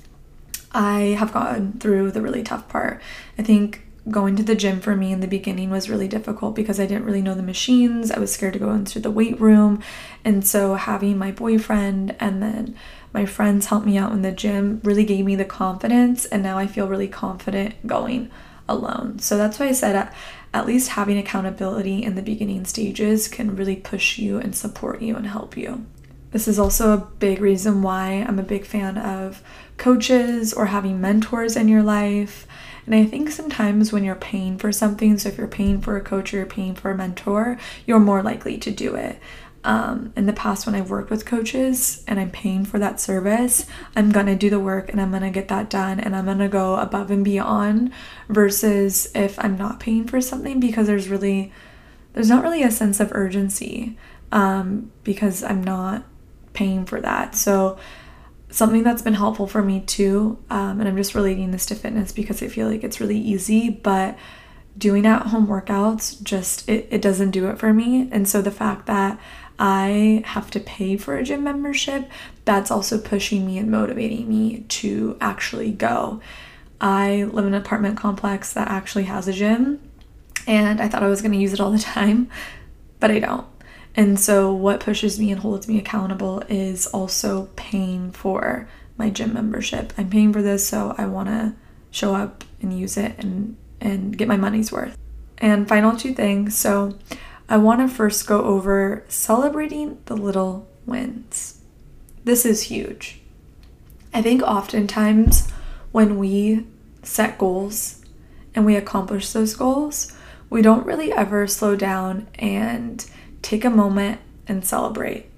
I 0.72 1.14
have 1.18 1.32
gone 1.32 1.74
through 1.78 2.10
the 2.12 2.22
really 2.22 2.42
tough 2.42 2.68
part. 2.68 3.02
I 3.38 3.42
think 3.42 3.86
going 4.10 4.36
to 4.36 4.42
the 4.42 4.54
gym 4.54 4.80
for 4.80 4.94
me 4.94 5.12
in 5.12 5.20
the 5.20 5.26
beginning 5.26 5.68
was 5.68 5.90
really 5.90 6.08
difficult 6.08 6.54
because 6.54 6.78
I 6.78 6.86
didn't 6.86 7.04
really 7.04 7.22
know 7.22 7.34
the 7.34 7.42
machines. 7.42 8.10
I 8.10 8.18
was 8.18 8.32
scared 8.32 8.52
to 8.54 8.58
go 8.58 8.70
into 8.70 9.00
the 9.00 9.10
weight 9.10 9.40
room. 9.40 9.82
And 10.24 10.46
so 10.46 10.74
having 10.74 11.18
my 11.18 11.32
boyfriend 11.32 12.16
and 12.20 12.42
then 12.42 12.76
my 13.12 13.26
friends 13.26 13.66
help 13.66 13.84
me 13.84 13.98
out 13.98 14.12
in 14.12 14.22
the 14.22 14.32
gym 14.32 14.80
really 14.84 15.04
gave 15.04 15.24
me 15.24 15.36
the 15.36 15.44
confidence. 15.44 16.24
And 16.24 16.42
now 16.42 16.56
I 16.56 16.66
feel 16.66 16.88
really 16.88 17.08
confident 17.08 17.86
going 17.86 18.30
alone. 18.68 19.18
So 19.18 19.36
that's 19.36 19.58
why 19.58 19.66
I 19.66 19.72
said 19.72 20.10
at 20.54 20.66
least 20.66 20.90
having 20.90 21.18
accountability 21.18 22.02
in 22.02 22.14
the 22.14 22.22
beginning 22.22 22.64
stages 22.64 23.28
can 23.28 23.56
really 23.56 23.76
push 23.76 24.18
you 24.18 24.38
and 24.38 24.54
support 24.54 25.02
you 25.02 25.16
and 25.16 25.26
help 25.26 25.56
you. 25.56 25.84
This 26.36 26.48
is 26.48 26.58
also 26.58 26.92
a 26.92 26.98
big 26.98 27.40
reason 27.40 27.80
why 27.80 28.22
I'm 28.28 28.38
a 28.38 28.42
big 28.42 28.66
fan 28.66 28.98
of 28.98 29.42
coaches 29.78 30.52
or 30.52 30.66
having 30.66 31.00
mentors 31.00 31.56
in 31.56 31.66
your 31.66 31.82
life. 31.82 32.46
And 32.84 32.94
I 32.94 33.06
think 33.06 33.30
sometimes 33.30 33.90
when 33.90 34.04
you're 34.04 34.14
paying 34.14 34.58
for 34.58 34.70
something, 34.70 35.16
so 35.16 35.30
if 35.30 35.38
you're 35.38 35.48
paying 35.48 35.80
for 35.80 35.96
a 35.96 36.02
coach 36.02 36.34
or 36.34 36.36
you're 36.36 36.44
paying 36.44 36.74
for 36.74 36.90
a 36.90 36.94
mentor, 36.94 37.58
you're 37.86 37.98
more 37.98 38.22
likely 38.22 38.58
to 38.58 38.70
do 38.70 38.96
it 38.96 39.18
um, 39.64 40.12
in 40.14 40.26
the 40.26 40.34
past 40.34 40.66
when 40.66 40.74
I've 40.74 40.90
worked 40.90 41.08
with 41.08 41.24
coaches 41.24 42.04
and 42.06 42.20
I'm 42.20 42.30
paying 42.30 42.66
for 42.66 42.78
that 42.80 43.00
service, 43.00 43.64
I'm 43.96 44.12
gonna 44.12 44.36
do 44.36 44.50
the 44.50 44.60
work 44.60 44.90
and 44.90 45.00
I'm 45.00 45.12
gonna 45.12 45.30
get 45.30 45.48
that 45.48 45.70
done 45.70 45.98
and 45.98 46.14
I'm 46.14 46.26
gonna 46.26 46.50
go 46.50 46.76
above 46.76 47.10
and 47.10 47.24
beyond 47.24 47.94
versus 48.28 49.10
if 49.14 49.42
I'm 49.42 49.56
not 49.56 49.80
paying 49.80 50.06
for 50.06 50.20
something 50.20 50.60
because 50.60 50.86
there's 50.86 51.08
really 51.08 51.50
there's 52.12 52.28
not 52.28 52.42
really 52.42 52.62
a 52.62 52.70
sense 52.70 53.00
of 53.00 53.08
urgency 53.12 53.96
um, 54.32 54.92
because 55.02 55.42
I'm 55.42 55.64
not 55.64 56.04
paying 56.56 56.84
for 56.84 57.00
that. 57.00 57.34
So 57.36 57.78
something 58.50 58.82
that's 58.82 59.02
been 59.02 59.14
helpful 59.14 59.46
for 59.46 59.62
me 59.62 59.80
too, 59.80 60.38
um, 60.50 60.80
and 60.80 60.88
I'm 60.88 60.96
just 60.96 61.14
relating 61.14 61.50
this 61.52 61.66
to 61.66 61.74
fitness 61.74 62.10
because 62.10 62.42
I 62.42 62.48
feel 62.48 62.68
like 62.68 62.82
it's 62.82 63.00
really 63.00 63.18
easy, 63.18 63.70
but 63.70 64.18
doing 64.76 65.06
at 65.06 65.28
home 65.28 65.46
workouts 65.46 66.22
just 66.22 66.68
it, 66.68 66.86
it 66.90 67.00
doesn't 67.00 67.30
do 67.30 67.48
it 67.48 67.58
for 67.58 67.72
me 67.72 68.10
and 68.12 68.28
so 68.28 68.42
the 68.42 68.50
fact 68.50 68.84
that 68.84 69.18
I 69.58 70.22
have 70.26 70.50
to 70.52 70.60
pay 70.60 70.96
for 70.96 71.16
a 71.16 71.22
gym 71.22 71.44
membership, 71.44 72.10
that's 72.44 72.70
also 72.70 72.98
pushing 72.98 73.46
me 73.46 73.58
and 73.58 73.70
motivating 73.70 74.28
me 74.28 74.60
to 74.68 75.16
actually 75.20 75.72
go. 75.72 76.20
I 76.80 77.24
live 77.24 77.46
in 77.46 77.54
an 77.54 77.60
apartment 77.60 77.96
complex 77.96 78.52
that 78.52 78.68
actually 78.68 79.04
has 79.04 79.28
a 79.28 79.32
gym, 79.32 79.80
and 80.46 80.80
I 80.80 80.88
thought 80.88 81.02
I 81.02 81.08
was 81.08 81.22
going 81.22 81.32
to 81.32 81.38
use 81.38 81.54
it 81.54 81.60
all 81.60 81.70
the 81.70 81.78
time, 81.98 82.28
but 83.00 83.10
I 83.10 83.18
don't. 83.18 83.46
And 83.96 84.20
so, 84.20 84.52
what 84.52 84.80
pushes 84.80 85.18
me 85.18 85.32
and 85.32 85.40
holds 85.40 85.66
me 85.66 85.78
accountable 85.78 86.42
is 86.48 86.86
also 86.86 87.48
paying 87.56 88.12
for 88.12 88.68
my 88.98 89.08
gym 89.08 89.32
membership. 89.32 89.94
I'm 89.96 90.10
paying 90.10 90.34
for 90.34 90.42
this, 90.42 90.68
so 90.68 90.94
I 90.98 91.06
want 91.06 91.28
to 91.28 91.54
show 91.90 92.14
up 92.14 92.44
and 92.60 92.78
use 92.78 92.98
it 92.98 93.14
and 93.18 93.56
and 93.80 94.16
get 94.16 94.28
my 94.28 94.36
money's 94.36 94.70
worth. 94.70 94.96
And 95.38 95.66
final 95.66 95.96
two 95.96 96.12
things. 96.12 96.56
So, 96.56 96.98
I 97.48 97.56
want 97.56 97.80
to 97.80 97.88
first 97.88 98.26
go 98.26 98.44
over 98.44 99.04
celebrating 99.08 99.98
the 100.04 100.16
little 100.16 100.68
wins. 100.84 101.62
This 102.24 102.44
is 102.44 102.62
huge. 102.62 103.20
I 104.12 104.20
think 104.20 104.42
oftentimes 104.42 105.50
when 105.92 106.18
we 106.18 106.66
set 107.02 107.38
goals 107.38 108.04
and 108.54 108.66
we 108.66 108.76
accomplish 108.76 109.32
those 109.32 109.54
goals, 109.54 110.12
we 110.50 110.60
don't 110.60 110.86
really 110.86 111.12
ever 111.12 111.46
slow 111.46 111.76
down 111.76 112.26
and 112.34 113.08
take 113.46 113.64
a 113.64 113.70
moment 113.70 114.20
and 114.48 114.64
celebrate. 114.64 115.30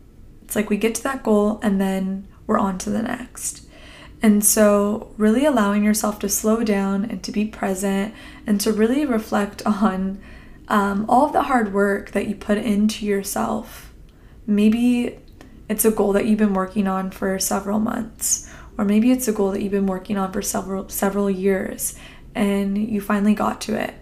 It's 0.42 0.56
like 0.56 0.70
we 0.70 0.78
get 0.78 0.94
to 0.94 1.02
that 1.02 1.22
goal 1.22 1.60
and 1.62 1.78
then 1.78 2.26
we're 2.46 2.58
on 2.58 2.78
to 2.78 2.90
the 2.90 3.02
next. 3.02 3.66
And 4.22 4.42
so, 4.42 5.12
really 5.18 5.44
allowing 5.44 5.84
yourself 5.84 6.18
to 6.20 6.28
slow 6.28 6.64
down 6.64 7.04
and 7.04 7.22
to 7.22 7.30
be 7.30 7.44
present 7.44 8.14
and 8.46 8.60
to 8.62 8.72
really 8.72 9.04
reflect 9.04 9.64
on 9.66 10.20
um, 10.68 11.04
all 11.08 11.26
of 11.26 11.32
the 11.34 11.42
hard 11.42 11.72
work 11.74 12.12
that 12.12 12.26
you 12.26 12.34
put 12.34 12.56
into 12.58 13.04
yourself. 13.04 13.92
Maybe 14.46 15.18
it's 15.68 15.84
a 15.84 15.90
goal 15.90 16.14
that 16.14 16.24
you've 16.24 16.38
been 16.38 16.54
working 16.54 16.88
on 16.88 17.10
for 17.10 17.38
several 17.38 17.78
months, 17.78 18.50
or 18.78 18.86
maybe 18.86 19.12
it's 19.12 19.28
a 19.28 19.32
goal 19.32 19.52
that 19.52 19.62
you've 19.62 19.70
been 19.70 19.86
working 19.86 20.16
on 20.16 20.32
for 20.32 20.40
several 20.40 20.88
several 20.88 21.30
years 21.30 21.94
and 22.34 22.78
you 22.78 23.00
finally 23.00 23.34
got 23.34 23.60
to 23.62 23.78
it. 23.78 23.94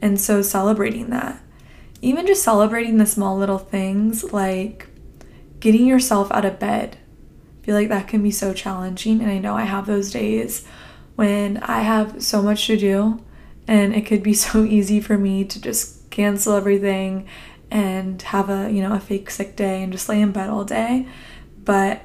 And 0.00 0.20
so 0.20 0.40
celebrating 0.40 1.10
that. 1.10 1.42
Even 2.00 2.26
just 2.26 2.42
celebrating 2.42 2.96
the 2.96 3.06
small 3.06 3.36
little 3.36 3.58
things 3.58 4.32
like 4.32 4.88
getting 5.60 5.86
yourself 5.86 6.30
out 6.32 6.44
of 6.44 6.58
bed. 6.58 6.96
I 7.60 7.66
feel 7.66 7.74
like 7.74 7.88
that 7.90 8.08
can 8.08 8.22
be 8.22 8.30
so 8.30 8.54
challenging 8.54 9.20
and 9.20 9.30
I 9.30 9.38
know 9.38 9.54
I 9.54 9.64
have 9.64 9.86
those 9.86 10.10
days 10.10 10.66
when 11.16 11.58
I 11.58 11.82
have 11.82 12.22
so 12.22 12.40
much 12.40 12.66
to 12.68 12.76
do 12.76 13.22
and 13.68 13.94
it 13.94 14.06
could 14.06 14.22
be 14.22 14.34
so 14.46 14.64
easy 14.64 15.00
for 15.00 15.18
me 15.18 15.44
to 15.44 15.60
just 15.60 16.10
cancel 16.10 16.54
everything 16.54 17.28
and 17.70 18.20
have 18.22 18.50
a 18.50 18.70
you 18.70 18.82
know 18.82 18.94
a 18.94 18.98
fake 18.98 19.30
sick 19.30 19.54
day 19.54 19.82
and 19.82 19.92
just 19.92 20.08
lay 20.08 20.20
in 20.20 20.32
bed 20.32 20.50
all 20.50 20.64
day 20.64 21.06
but 21.62 22.02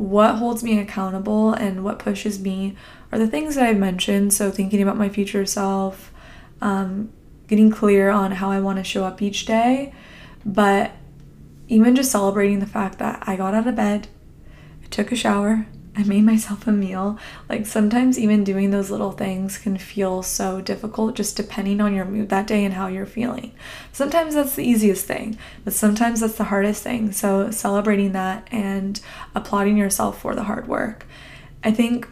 what 0.00 0.36
holds 0.36 0.64
me 0.64 0.78
accountable 0.78 1.52
and 1.52 1.84
what 1.84 1.98
pushes 1.98 2.40
me 2.40 2.74
are 3.12 3.18
the 3.18 3.26
things 3.26 3.54
that 3.54 3.68
I've 3.68 3.76
mentioned. 3.76 4.32
So, 4.32 4.50
thinking 4.50 4.80
about 4.80 4.96
my 4.96 5.10
future 5.10 5.44
self, 5.44 6.10
um, 6.62 7.12
getting 7.50 7.70
clear 7.70 8.10
on 8.10 8.30
how 8.30 8.48
I 8.50 8.60
want 8.60 8.78
to 8.78 8.84
show 8.84 9.04
up 9.04 9.20
each 9.20 9.44
day, 9.44 9.92
but 10.46 10.92
even 11.66 11.96
just 11.96 12.12
celebrating 12.12 12.60
the 12.60 12.66
fact 12.66 13.00
that 13.00 13.24
I 13.26 13.34
got 13.34 13.54
out 13.54 13.66
of 13.66 13.74
bed, 13.74 14.06
I 14.84 14.86
took 14.86 15.10
a 15.10 15.16
shower, 15.16 15.66
I 15.96 16.04
made 16.04 16.22
myself 16.22 16.68
a 16.68 16.72
meal. 16.72 17.18
Like 17.48 17.66
sometimes 17.66 18.20
even 18.20 18.44
doing 18.44 18.70
those 18.70 18.88
little 18.88 19.10
things 19.10 19.58
can 19.58 19.76
feel 19.78 20.22
so 20.22 20.60
difficult 20.60 21.16
just 21.16 21.36
depending 21.36 21.80
on 21.80 21.92
your 21.92 22.04
mood 22.04 22.28
that 22.28 22.46
day 22.46 22.64
and 22.64 22.74
how 22.74 22.86
you're 22.86 23.04
feeling. 23.04 23.52
Sometimes 23.92 24.34
that's 24.34 24.54
the 24.54 24.64
easiest 24.64 25.06
thing, 25.06 25.36
but 25.64 25.72
sometimes 25.72 26.20
that's 26.20 26.36
the 26.36 26.44
hardest 26.44 26.84
thing. 26.84 27.10
So 27.10 27.50
celebrating 27.50 28.12
that 28.12 28.46
and 28.52 29.00
applauding 29.34 29.76
yourself 29.76 30.20
for 30.20 30.36
the 30.36 30.44
hard 30.44 30.68
work. 30.68 31.04
I 31.64 31.72
think 31.72 32.08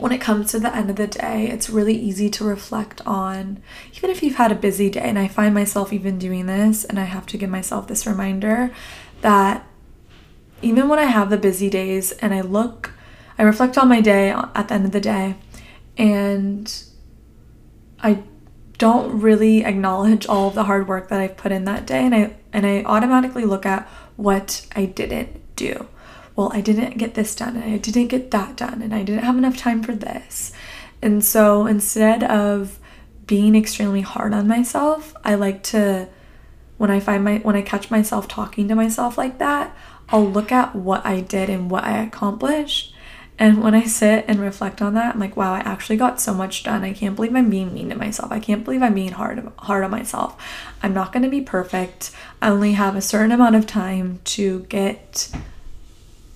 when 0.00 0.12
it 0.12 0.20
comes 0.20 0.50
to 0.50 0.58
the 0.58 0.74
end 0.74 0.90
of 0.90 0.96
the 0.96 1.06
day, 1.06 1.48
it's 1.48 1.68
really 1.68 1.94
easy 1.94 2.30
to 2.30 2.44
reflect 2.44 3.00
on, 3.06 3.62
even 3.96 4.10
if 4.10 4.22
you've 4.22 4.36
had 4.36 4.50
a 4.50 4.56
busy 4.56 4.88
day, 4.88 5.02
and 5.02 5.18
I 5.18 5.28
find 5.28 5.54
myself 5.54 5.92
even 5.92 6.18
doing 6.18 6.46
this, 6.46 6.84
and 6.84 6.98
I 6.98 7.04
have 7.04 7.26
to 7.26 7.38
give 7.38 7.50
myself 7.50 7.86
this 7.86 8.06
reminder 8.06 8.72
that 9.20 9.66
even 10.62 10.88
when 10.88 10.98
I 10.98 11.04
have 11.04 11.30
the 11.30 11.38
busy 11.38 11.70
days 11.70 12.12
and 12.12 12.34
I 12.34 12.40
look, 12.40 12.92
I 13.38 13.42
reflect 13.42 13.78
on 13.78 13.88
my 13.88 14.00
day 14.00 14.30
at 14.30 14.68
the 14.68 14.74
end 14.74 14.84
of 14.84 14.92
the 14.92 15.00
day 15.00 15.36
and 15.96 16.84
I 18.02 18.22
don't 18.78 19.20
really 19.20 19.64
acknowledge 19.64 20.26
all 20.26 20.48
of 20.48 20.54
the 20.54 20.64
hard 20.64 20.88
work 20.88 21.08
that 21.08 21.20
I've 21.20 21.36
put 21.36 21.52
in 21.52 21.64
that 21.64 21.86
day 21.86 22.04
and 22.04 22.14
I 22.14 22.36
and 22.52 22.66
I 22.66 22.82
automatically 22.82 23.44
look 23.44 23.64
at 23.64 23.86
what 24.16 24.66
I 24.74 24.86
didn't 24.86 25.40
do. 25.56 25.88
Well, 26.40 26.52
I 26.54 26.62
didn't 26.62 26.96
get 26.96 27.12
this 27.12 27.34
done 27.34 27.54
and 27.54 27.70
I 27.70 27.76
didn't 27.76 28.06
get 28.06 28.30
that 28.30 28.56
done 28.56 28.80
and 28.80 28.94
I 28.94 29.02
didn't 29.02 29.24
have 29.24 29.36
enough 29.36 29.58
time 29.58 29.82
for 29.82 29.94
this. 29.94 30.54
And 31.02 31.22
so 31.22 31.66
instead 31.66 32.24
of 32.24 32.78
being 33.26 33.54
extremely 33.54 34.00
hard 34.00 34.32
on 34.32 34.48
myself, 34.48 35.14
I 35.22 35.34
like 35.34 35.62
to 35.64 36.08
when 36.78 36.90
I 36.90 36.98
find 36.98 37.24
my 37.24 37.40
when 37.40 37.56
I 37.56 37.60
catch 37.60 37.90
myself 37.90 38.26
talking 38.26 38.68
to 38.68 38.74
myself 38.74 39.18
like 39.18 39.36
that, 39.36 39.76
I'll 40.08 40.26
look 40.26 40.50
at 40.50 40.74
what 40.74 41.04
I 41.04 41.20
did 41.20 41.50
and 41.50 41.70
what 41.70 41.84
I 41.84 42.02
accomplished. 42.02 42.94
And 43.38 43.62
when 43.62 43.74
I 43.74 43.84
sit 43.84 44.24
and 44.26 44.40
reflect 44.40 44.80
on 44.80 44.94
that, 44.94 45.16
I'm 45.16 45.20
like, 45.20 45.36
wow, 45.36 45.52
I 45.52 45.58
actually 45.58 45.98
got 45.98 46.22
so 46.22 46.32
much 46.32 46.62
done. 46.62 46.84
I 46.84 46.94
can't 46.94 47.16
believe 47.16 47.36
I'm 47.36 47.50
being 47.50 47.74
mean 47.74 47.90
to 47.90 47.96
myself. 47.96 48.32
I 48.32 48.40
can't 48.40 48.64
believe 48.64 48.82
I'm 48.82 48.94
being 48.94 49.12
hard 49.12 49.46
hard 49.58 49.84
on 49.84 49.90
myself. 49.90 50.42
I'm 50.82 50.94
not 50.94 51.12
going 51.12 51.22
to 51.22 51.28
be 51.28 51.42
perfect. 51.42 52.12
I 52.40 52.48
only 52.48 52.72
have 52.72 52.96
a 52.96 53.02
certain 53.02 53.30
amount 53.30 53.56
of 53.56 53.66
time 53.66 54.20
to 54.24 54.60
get 54.70 55.30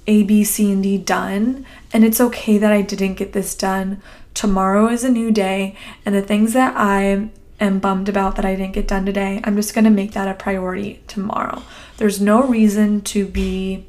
A, 0.07 0.23
B, 0.23 0.45
C, 0.45 0.73
and 0.73 0.83
D 0.83 0.99
done. 0.99 1.65
And 1.93 2.05
it's 2.05 2.21
okay 2.21 2.59
that 2.59 2.73
I 2.73 2.83
didn't 2.83 3.15
get 3.15 3.33
this 3.33 3.55
done. 3.55 4.03
Tomorrow 4.35 4.89
is 4.89 5.05
a 5.05 5.11
new 5.11 5.31
day, 5.31 5.77
and 6.05 6.15
the 6.15 6.23
things 6.23 6.53
that 6.55 6.75
I 6.77 7.29
am 7.61 7.79
bummed 7.79 8.09
about 8.09 8.37
that 8.37 8.45
I 8.45 8.57
didn't 8.57 8.75
get 8.75 8.89
done 8.89 9.07
today, 9.07 9.41
I'm 9.45 9.55
just 9.55 9.75
to 9.85 9.91
make 9.91 10.13
that 10.13 10.29
a 10.29 10.35
priority 10.35 11.03
tomorrow. 11.07 11.63
There's 11.99 12.21
no 12.21 12.43
reason 12.43 13.01
to 13.03 13.27
be 13.27 13.87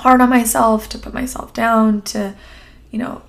hard 0.00 0.20
on 0.20 0.28
myself, 0.28 0.88
to 0.90 0.98
put 0.98 1.12
myself 1.12 1.52
down, 1.52 2.02
to, 2.02 2.36
you 2.90 2.98
know, 2.98 3.22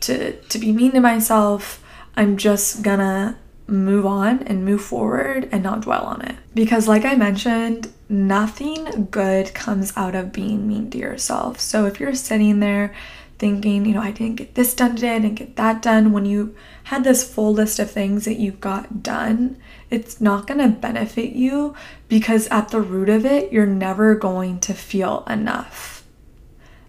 to 0.00 0.32
to 0.32 0.58
be 0.58 0.72
mean 0.72 0.92
to 0.92 1.00
myself. 1.00 1.82
I'm 2.16 2.36
just 2.36 2.82
gonna 2.82 3.36
move 3.66 4.04
on 4.04 4.42
and 4.42 4.64
move 4.64 4.82
forward 4.82 5.48
and 5.50 5.62
not 5.62 5.82
dwell 5.82 6.04
on 6.04 6.22
it. 6.22 6.36
Because 6.54 6.86
like 6.86 7.04
I 7.04 7.14
mentioned, 7.14 7.92
nothing 8.08 9.08
good 9.10 9.54
comes 9.54 9.92
out 9.96 10.14
of 10.14 10.32
being 10.32 10.68
mean 10.68 10.90
to 10.90 10.98
yourself. 10.98 11.60
So 11.60 11.86
if 11.86 11.98
you're 11.98 12.14
sitting 12.14 12.60
there 12.60 12.94
thinking, 13.38 13.84
you 13.86 13.94
know, 13.94 14.00
I 14.00 14.10
didn't 14.10 14.36
get 14.36 14.54
this 14.54 14.74
done 14.74 14.94
today, 14.96 15.16
I 15.16 15.18
didn't 15.18 15.36
get 15.36 15.56
that 15.56 15.82
done, 15.82 16.12
when 16.12 16.24
you 16.24 16.54
had 16.84 17.04
this 17.04 17.28
full 17.28 17.52
list 17.52 17.78
of 17.78 17.90
things 17.90 18.24
that 18.26 18.38
you 18.38 18.52
got 18.52 19.02
done, 19.02 19.56
it's 19.90 20.20
not 20.20 20.46
going 20.46 20.60
to 20.60 20.68
benefit 20.68 21.30
you 21.30 21.74
because 22.08 22.46
at 22.48 22.68
the 22.68 22.80
root 22.80 23.08
of 23.08 23.24
it, 23.26 23.52
you're 23.52 23.66
never 23.66 24.14
going 24.14 24.60
to 24.60 24.74
feel 24.74 25.24
enough. 25.28 26.04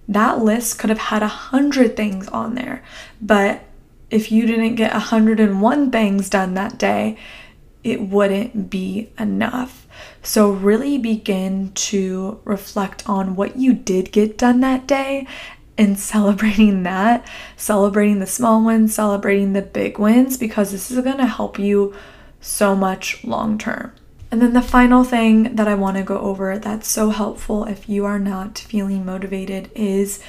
That 0.08 0.40
list 0.40 0.78
could 0.78 0.90
have 0.90 1.00
had 1.00 1.24
a 1.24 1.28
hundred 1.28 1.96
things 1.96 2.28
on 2.28 2.56
there, 2.56 2.84
but 3.22 3.64
if 4.10 4.32
you 4.32 4.46
didn't 4.46 4.76
get 4.76 4.94
101 4.94 5.92
things 5.92 6.30
done 6.30 6.54
that 6.54 6.78
day, 6.78 7.18
it 7.84 8.02
wouldn't 8.02 8.70
be 8.70 9.12
enough. 9.20 9.88
So, 10.24 10.50
really 10.52 10.98
begin 10.98 11.72
to 11.74 12.42
reflect 12.44 13.08
on 13.08 13.36
what 13.36 13.58
you 13.58 13.74
did 13.74 14.12
get 14.12 14.38
done 14.38 14.60
that 14.62 14.88
day 14.88 15.28
and 15.78 16.00
celebrating 16.14 16.84
that, 16.84 17.28
celebrating 17.56 18.20
the 18.20 18.26
small 18.26 18.64
wins, 18.64 18.96
celebrating 18.96 19.54
the 19.54 19.62
big 19.62 20.00
wins, 20.00 20.38
because 20.38 20.72
this 20.72 20.90
is 20.90 21.04
going 21.04 21.18
to 21.18 21.28
help 21.28 21.60
you 21.60 21.96
so 22.42 22.76
much 22.76 23.24
long 23.24 23.58
term. 23.58 23.92
And 24.32 24.42
then 24.42 24.54
the 24.54 24.62
final 24.62 25.04
thing 25.04 25.56
that 25.56 25.68
I 25.68 25.76
want 25.76 25.98
to 25.98 26.04
go 26.04 26.18
over 26.20 26.58
that's 26.58 26.88
so 26.88 27.10
helpful 27.10 27.66
if 27.66 27.88
you 27.88 28.06
are 28.06 28.20
not 28.20 28.58
feeling 28.58 29.06
motivated 29.06 29.70
is 29.76 30.20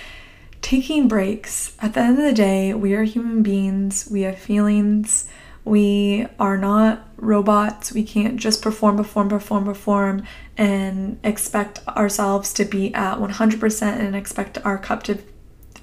taking 0.67 1.07
breaks. 1.07 1.77
At 1.79 1.95
the 1.95 2.01
end 2.01 2.19
of 2.19 2.25
the 2.25 2.33
day, 2.33 2.75
we 2.75 2.93
are 2.95 3.05
human 3.05 3.45
beings, 3.45 4.09
we 4.11 4.23
have 4.23 4.37
feelings. 4.37 5.29
We 5.65 6.27
are 6.41 6.57
not 6.57 7.09
robots. 7.17 7.93
We 7.93 8.03
can't 8.03 8.37
just 8.37 8.63
perform, 8.63 8.97
perform, 8.97 9.29
perform, 9.29 9.65
perform 9.65 10.25
and 10.57 11.19
expect 11.23 11.87
ourselves 11.89 12.53
to 12.55 12.65
be 12.65 12.93
at 12.95 13.19
100% 13.19 13.83
and 13.83 14.17
expect 14.17 14.59
our 14.65 14.79
cup 14.79 15.05
to 15.05 15.19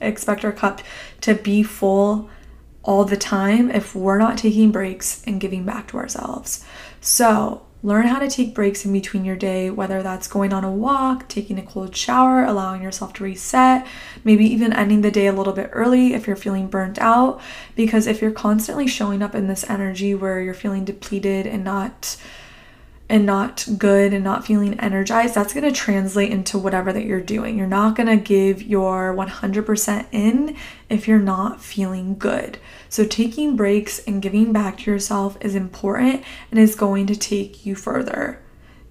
expect 0.01 0.43
our 0.43 0.51
cup 0.51 0.81
to 1.21 1.33
be 1.33 1.63
full 1.63 2.29
all 2.83 3.05
the 3.05 3.17
time 3.17 3.71
if 3.71 3.95
we're 3.95 4.17
not 4.17 4.37
taking 4.37 4.71
breaks 4.71 5.23
and 5.25 5.39
giving 5.39 5.65
back 5.65 5.87
to 5.89 5.97
ourselves. 5.97 6.65
So, 6.99 7.65
learn 7.83 8.07
how 8.07 8.17
to 8.17 8.29
take 8.29 8.55
breaks 8.55 8.85
in 8.85 8.93
between 8.93 9.25
your 9.25 9.35
day, 9.35 9.69
whether 9.69 10.01
that's 10.01 10.27
going 10.27 10.53
on 10.53 10.63
a 10.63 10.71
walk, 10.71 11.27
taking 11.27 11.59
a 11.59 11.61
cold 11.61 11.95
shower, 11.95 12.45
allowing 12.45 12.81
yourself 12.81 13.11
to 13.13 13.23
reset, 13.23 13.85
maybe 14.23 14.45
even 14.45 14.71
ending 14.71 15.01
the 15.01 15.11
day 15.11 15.27
a 15.27 15.33
little 15.33 15.51
bit 15.51 15.69
early 15.73 16.13
if 16.13 16.25
you're 16.25 16.37
feeling 16.37 16.67
burnt 16.67 16.97
out. 16.99 17.41
Because 17.75 18.07
if 18.07 18.21
you're 18.21 18.31
constantly 18.31 18.87
showing 18.87 19.21
up 19.21 19.35
in 19.35 19.47
this 19.47 19.69
energy 19.69 20.15
where 20.15 20.39
you're 20.39 20.53
feeling 20.53 20.85
depleted 20.85 21.45
and 21.45 21.65
not 21.65 22.15
and 23.13 23.27
not 23.27 23.67
good 23.77 24.11
and 24.11 24.23
not 24.23 24.43
feeling 24.43 24.79
energized, 24.79 25.35
that's 25.35 25.53
going 25.53 25.71
to 25.71 25.71
translate 25.71 26.31
into 26.31 26.57
whatever 26.57 26.91
that 26.91 27.05
you're 27.05 27.21
doing. 27.21 27.55
You're 27.55 27.67
not 27.67 27.95
going 27.95 28.07
to 28.07 28.17
give 28.17 28.63
your 28.63 29.15
100% 29.15 30.07
in 30.11 30.55
if 30.89 31.07
you're 31.07 31.19
not 31.19 31.61
feeling 31.61 32.17
good. 32.17 32.57
So, 32.89 33.05
taking 33.05 33.55
breaks 33.55 33.99
and 34.07 34.19
giving 34.19 34.51
back 34.51 34.79
to 34.79 34.91
yourself 34.91 35.37
is 35.41 35.53
important 35.53 36.23
and 36.49 36.59
is 36.59 36.73
going 36.73 37.05
to 37.05 37.15
take 37.15 37.67
you 37.67 37.75
further. 37.75 38.41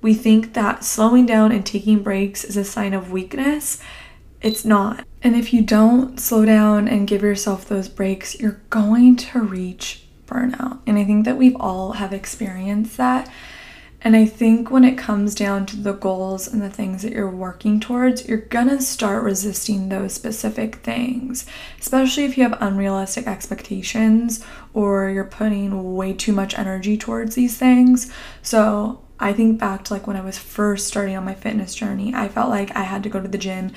We 0.00 0.14
think 0.14 0.54
that 0.54 0.84
slowing 0.84 1.26
down 1.26 1.50
and 1.50 1.66
taking 1.66 2.04
breaks 2.04 2.44
is 2.44 2.56
a 2.56 2.62
sign 2.62 2.94
of 2.94 3.10
weakness. 3.10 3.82
It's 4.40 4.64
not. 4.64 5.04
And 5.20 5.34
if 5.34 5.52
you 5.52 5.62
don't 5.62 6.20
slow 6.20 6.44
down 6.44 6.86
and 6.86 7.08
give 7.08 7.22
yourself 7.22 7.68
those 7.68 7.88
breaks, 7.88 8.38
you're 8.38 8.60
going 8.70 9.16
to 9.16 9.40
reach 9.40 10.04
burnout. 10.28 10.78
And 10.86 10.96
I 10.96 11.04
think 11.04 11.24
that 11.24 11.36
we've 11.36 11.56
all 11.56 11.94
have 11.94 12.12
experienced 12.12 12.96
that 12.98 13.28
and 14.04 14.16
I 14.16 14.26
think 14.26 14.70
when 14.70 14.84
it 14.84 14.98
comes 14.98 15.34
down 15.34 15.64
to 15.66 15.76
the 15.76 15.92
goals 15.92 16.48
and 16.48 16.60
the 16.60 16.70
things 16.70 17.02
that 17.02 17.12
you're 17.12 17.30
working 17.30 17.78
towards, 17.78 18.26
you're 18.28 18.38
gonna 18.38 18.80
start 18.80 19.22
resisting 19.22 19.88
those 19.88 20.12
specific 20.12 20.76
things, 20.76 21.46
especially 21.80 22.24
if 22.24 22.36
you 22.36 22.42
have 22.42 22.60
unrealistic 22.60 23.28
expectations 23.28 24.44
or 24.74 25.08
you're 25.08 25.24
putting 25.24 25.94
way 25.94 26.12
too 26.12 26.32
much 26.32 26.58
energy 26.58 26.96
towards 26.96 27.36
these 27.36 27.56
things. 27.56 28.12
So 28.42 29.02
I 29.20 29.32
think 29.32 29.60
back 29.60 29.84
to 29.84 29.94
like 29.94 30.08
when 30.08 30.16
I 30.16 30.24
was 30.24 30.36
first 30.36 30.88
starting 30.88 31.16
on 31.16 31.24
my 31.24 31.34
fitness 31.34 31.74
journey, 31.74 32.12
I 32.12 32.28
felt 32.28 32.50
like 32.50 32.74
I 32.74 32.82
had 32.82 33.04
to 33.04 33.08
go 33.08 33.20
to 33.20 33.28
the 33.28 33.38
gym 33.38 33.70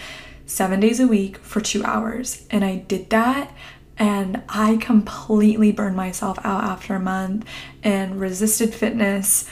seven 0.47 0.79
days 0.79 0.99
a 0.99 1.07
week 1.07 1.38
for 1.38 1.61
two 1.61 1.83
hours. 1.83 2.47
And 2.49 2.65
I 2.65 2.77
did 2.77 3.11
that 3.11 3.53
and 3.97 4.41
I 4.49 4.77
completely 4.77 5.71
burned 5.71 5.95
myself 5.95 6.39
out 6.43 6.63
after 6.63 6.95
a 6.95 6.99
month 6.99 7.45
and 7.83 8.19
resisted 8.19 8.73
fitness 8.73 9.47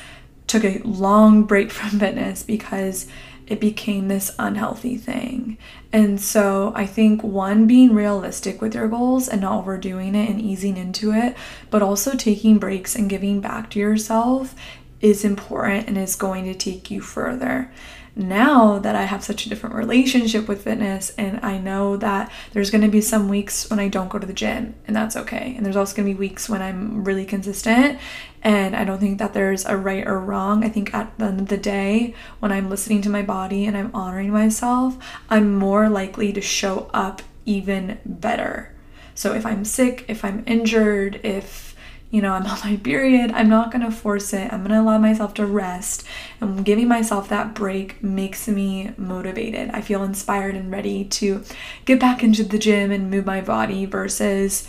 took 0.47 0.63
a 0.63 0.81
long 0.83 1.43
break 1.43 1.71
from 1.77 1.99
fitness 1.99 2.43
because 2.43 3.07
it 3.45 3.59
became 3.59 4.07
this 4.07 4.33
unhealthy 4.39 4.95
thing. 4.97 5.57
And 5.91 6.19
so 6.19 6.71
I 6.75 6.85
think 6.85 7.23
one, 7.23 7.67
being 7.67 7.93
realistic 7.93 8.61
with 8.61 8.73
your 8.73 8.87
goals 8.87 9.27
and 9.27 9.41
not 9.41 9.59
overdoing 9.59 10.15
it 10.15 10.29
and 10.29 10.41
easing 10.41 10.77
into 10.77 11.11
it, 11.11 11.35
but 11.69 11.81
also 11.81 12.15
taking 12.15 12.57
breaks 12.57 12.95
and 12.95 13.09
giving 13.09 13.41
back 13.41 13.69
to 13.71 13.79
yourself 13.79 14.55
is 15.01 15.25
important 15.25 15.87
and 15.87 15.97
is 15.97 16.15
going 16.15 16.45
to 16.45 16.53
take 16.53 16.89
you 16.89 17.01
further 17.01 17.69
now 18.15 18.77
that 18.79 18.95
I 18.95 19.03
have 19.03 19.23
such 19.23 19.45
a 19.45 19.49
different 19.49 19.75
relationship 19.75 20.47
with 20.47 20.63
fitness 20.63 21.11
and 21.17 21.39
I 21.41 21.57
know 21.57 21.97
that 21.97 22.31
there's 22.51 22.69
going 22.69 22.83
to 22.83 22.87
be 22.87 23.01
some 23.01 23.27
weeks 23.27 23.69
when 23.69 23.79
I 23.79 23.87
don't 23.87 24.09
go 24.09 24.19
to 24.19 24.27
the 24.27 24.33
gym 24.33 24.75
and 24.85 24.95
that's 24.95 25.15
okay. 25.15 25.53
And 25.55 25.65
there's 25.65 25.75
also 25.75 25.95
going 25.95 26.07
to 26.07 26.13
be 26.13 26.19
weeks 26.19 26.47
when 26.47 26.61
I'm 26.61 27.03
really 27.03 27.25
consistent 27.25 27.99
and 28.43 28.75
I 28.75 28.83
don't 28.83 28.99
think 28.99 29.17
that 29.19 29.33
there's 29.33 29.65
a 29.65 29.77
right 29.77 30.05
or 30.05 30.19
wrong. 30.19 30.63
I 30.63 30.69
think 30.69 30.93
at 30.93 31.17
the 31.17 31.25
end 31.25 31.41
of 31.41 31.47
the 31.47 31.57
day, 31.57 32.13
when 32.39 32.51
I'm 32.51 32.69
listening 32.69 33.01
to 33.03 33.09
my 33.09 33.23
body 33.23 33.65
and 33.65 33.75
I'm 33.75 33.91
honoring 33.95 34.31
myself, 34.31 34.97
I'm 35.29 35.55
more 35.55 35.89
likely 35.89 36.33
to 36.33 36.41
show 36.41 36.89
up 36.93 37.21
even 37.45 37.99
better. 38.05 38.73
So 39.15 39.33
if 39.33 39.45
I'm 39.45 39.63
sick, 39.65 40.05
if 40.07 40.25
I'm 40.25 40.43
injured, 40.45 41.19
if 41.23 41.72
you 42.13 42.21
know, 42.21 42.33
I'm 42.33 42.45
on 42.45 42.59
my 42.63 42.77
period. 42.77 43.31
I'm 43.31 43.49
not 43.49 43.71
going 43.71 43.83
to 43.83 43.89
force 43.89 44.33
it. 44.33 44.53
I'm 44.53 44.59
going 44.59 44.69
to 44.69 44.81
allow 44.81 44.99
myself 44.99 45.33
to 45.33 45.47
rest. 45.47 46.03
And 46.39 46.63
giving 46.63 46.87
myself 46.87 47.27
that 47.29 47.55
break 47.55 48.03
makes 48.03 48.47
me 48.47 48.91
motivated. 48.97 49.71
I 49.71 49.81
feel 49.81 50.03
inspired 50.03 50.53
and 50.53 50.71
ready 50.71 51.05
to 51.05 51.43
get 51.85 51.99
back 51.99 52.23
into 52.23 52.43
the 52.43 52.59
gym 52.59 52.91
and 52.91 53.09
move 53.09 53.25
my 53.25 53.41
body 53.41 53.87
versus, 53.87 54.67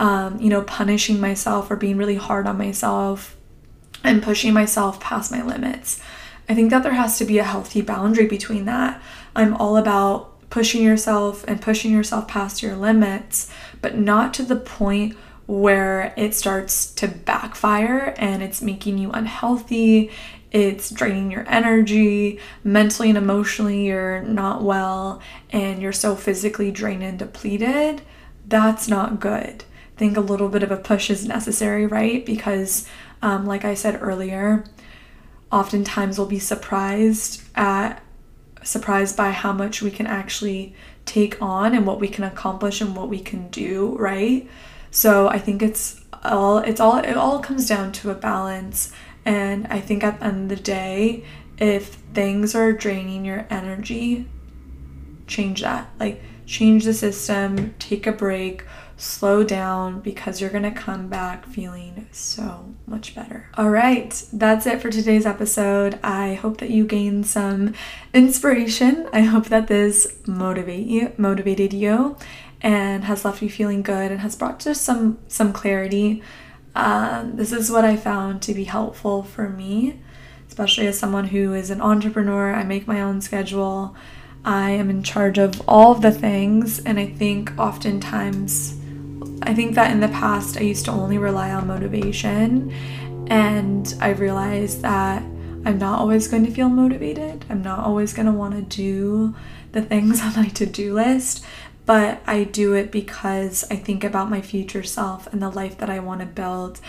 um, 0.00 0.40
you 0.40 0.50
know, 0.50 0.62
punishing 0.62 1.20
myself 1.20 1.70
or 1.70 1.76
being 1.76 1.96
really 1.96 2.16
hard 2.16 2.48
on 2.48 2.58
myself 2.58 3.36
and 4.02 4.20
pushing 4.20 4.52
myself 4.52 4.98
past 4.98 5.30
my 5.30 5.44
limits. 5.44 6.02
I 6.48 6.56
think 6.56 6.70
that 6.70 6.82
there 6.82 6.94
has 6.94 7.18
to 7.18 7.24
be 7.24 7.38
a 7.38 7.44
healthy 7.44 7.82
boundary 7.82 8.26
between 8.26 8.64
that. 8.64 9.00
I'm 9.36 9.54
all 9.54 9.76
about 9.76 10.50
pushing 10.50 10.82
yourself 10.82 11.44
and 11.46 11.62
pushing 11.62 11.92
yourself 11.92 12.26
past 12.26 12.64
your 12.64 12.74
limits, 12.74 13.48
but 13.80 13.96
not 13.96 14.34
to 14.34 14.42
the 14.42 14.56
point 14.56 15.16
where 15.50 16.14
it 16.16 16.32
starts 16.32 16.92
to 16.94 17.08
backfire 17.08 18.14
and 18.18 18.40
it's 18.40 18.62
making 18.62 18.98
you 18.98 19.10
unhealthy, 19.10 20.08
it's 20.52 20.90
draining 20.90 21.28
your 21.32 21.44
energy, 21.48 22.38
mentally 22.62 23.08
and 23.08 23.18
emotionally, 23.18 23.84
you're 23.86 24.22
not 24.22 24.62
well, 24.62 25.20
and 25.50 25.82
you're 25.82 25.92
so 25.92 26.14
physically 26.14 26.70
drained 26.70 27.02
and 27.02 27.18
depleted, 27.18 28.00
that's 28.46 28.86
not 28.86 29.18
good. 29.18 29.64
I 29.96 29.98
think 29.98 30.16
a 30.16 30.20
little 30.20 30.48
bit 30.48 30.62
of 30.62 30.70
a 30.70 30.76
push 30.76 31.10
is 31.10 31.26
necessary, 31.26 31.84
right? 31.84 32.24
Because, 32.24 32.86
um, 33.20 33.44
like 33.44 33.64
I 33.64 33.74
said 33.74 33.98
earlier, 34.00 34.64
oftentimes 35.50 36.16
we'll 36.16 36.28
be 36.28 36.38
surprised 36.38 37.42
at 37.56 38.00
surprised 38.62 39.16
by 39.16 39.30
how 39.30 39.52
much 39.52 39.82
we 39.82 39.90
can 39.90 40.06
actually 40.06 40.76
take 41.06 41.40
on 41.42 41.74
and 41.74 41.86
what 41.86 41.98
we 41.98 42.06
can 42.06 42.22
accomplish 42.22 42.80
and 42.80 42.94
what 42.94 43.08
we 43.08 43.18
can 43.18 43.48
do, 43.48 43.96
right? 43.98 44.48
So 44.90 45.28
I 45.28 45.38
think 45.38 45.62
it's 45.62 46.00
all 46.22 46.58
it's 46.58 46.80
all 46.80 46.98
it 46.98 47.16
all 47.16 47.38
comes 47.38 47.68
down 47.68 47.92
to 47.92 48.10
a 48.10 48.14
balance 48.14 48.92
and 49.24 49.66
I 49.68 49.80
think 49.80 50.04
at 50.04 50.20
the 50.20 50.26
end 50.26 50.50
of 50.50 50.58
the 50.58 50.62
day 50.62 51.24
if 51.58 51.94
things 52.14 52.54
are 52.54 52.72
draining 52.72 53.24
your 53.24 53.46
energy 53.48 54.26
change 55.26 55.62
that 55.62 55.88
like 55.98 56.20
change 56.44 56.84
the 56.84 56.92
system 56.92 57.74
take 57.78 58.06
a 58.06 58.12
break 58.12 58.64
slow 59.00 59.42
down 59.42 60.00
because 60.00 60.40
you're 60.40 60.50
going 60.50 60.62
to 60.62 60.70
come 60.70 61.08
back 61.08 61.46
feeling 61.46 62.06
so 62.12 62.74
much 62.86 63.14
better. 63.14 63.48
All 63.54 63.70
right, 63.70 64.10
that's 64.30 64.66
it 64.66 64.82
for 64.82 64.90
today's 64.90 65.24
episode. 65.24 65.98
I 66.02 66.34
hope 66.34 66.58
that 66.58 66.68
you 66.68 66.84
gained 66.84 67.26
some 67.26 67.72
inspiration. 68.12 69.08
I 69.10 69.22
hope 69.22 69.46
that 69.46 69.68
this 69.68 70.18
motivate 70.26 70.86
you 70.86 71.12
motivated 71.16 71.72
you 71.72 72.16
and 72.60 73.04
has 73.04 73.24
left 73.24 73.42
you 73.42 73.48
feeling 73.48 73.82
good 73.82 74.10
and 74.10 74.20
has 74.20 74.36
brought 74.36 74.60
just 74.60 74.82
some 74.82 75.18
some 75.28 75.52
clarity. 75.52 76.22
Um, 76.74 77.36
this 77.36 77.52
is 77.52 77.70
what 77.70 77.84
I 77.84 77.96
found 77.96 78.42
to 78.42 78.54
be 78.54 78.64
helpful 78.64 79.22
for 79.22 79.48
me, 79.48 80.00
especially 80.48 80.86
as 80.86 80.98
someone 80.98 81.28
who 81.28 81.54
is 81.54 81.70
an 81.70 81.80
entrepreneur. 81.80 82.54
I 82.54 82.62
make 82.64 82.86
my 82.86 83.00
own 83.00 83.20
schedule. 83.20 83.96
I 84.44 84.70
am 84.70 84.88
in 84.88 85.02
charge 85.02 85.36
of 85.36 85.60
all 85.68 85.92
of 85.92 86.00
the 86.00 86.12
things, 86.12 86.78
and 86.80 86.98
I 86.98 87.06
think 87.06 87.52
oftentimes, 87.58 88.78
I 89.42 89.52
think 89.52 89.74
that 89.74 89.90
in 89.90 90.00
the 90.00 90.08
past 90.08 90.56
I 90.56 90.60
used 90.60 90.86
to 90.86 90.92
only 90.92 91.18
rely 91.18 91.50
on 91.52 91.66
motivation, 91.66 92.72
and 93.26 93.94
I 94.00 94.10
realized 94.10 94.80
that 94.80 95.22
I'm 95.64 95.78
not 95.78 95.98
always 95.98 96.26
going 96.26 96.46
to 96.46 96.50
feel 96.50 96.70
motivated. 96.70 97.44
I'm 97.50 97.62
not 97.62 97.80
always 97.80 98.14
going 98.14 98.26
to 98.26 98.32
want 98.32 98.54
to 98.54 98.62
do 98.62 99.34
the 99.72 99.82
things 99.82 100.20
on 100.22 100.34
my 100.34 100.48
to 100.48 100.66
do 100.66 100.94
list, 100.94 101.44
but 101.90 102.22
I 102.24 102.44
do 102.44 102.74
it 102.74 102.92
because 102.92 103.64
I 103.68 103.74
think 103.74 104.04
about 104.04 104.30
my 104.30 104.40
future 104.40 104.84
self 104.84 105.26
and 105.32 105.42
the 105.42 105.50
life 105.50 105.76
that 105.78 105.90
I 105.90 105.98
want 105.98 106.20
to 106.20 106.26
build. 106.26 106.80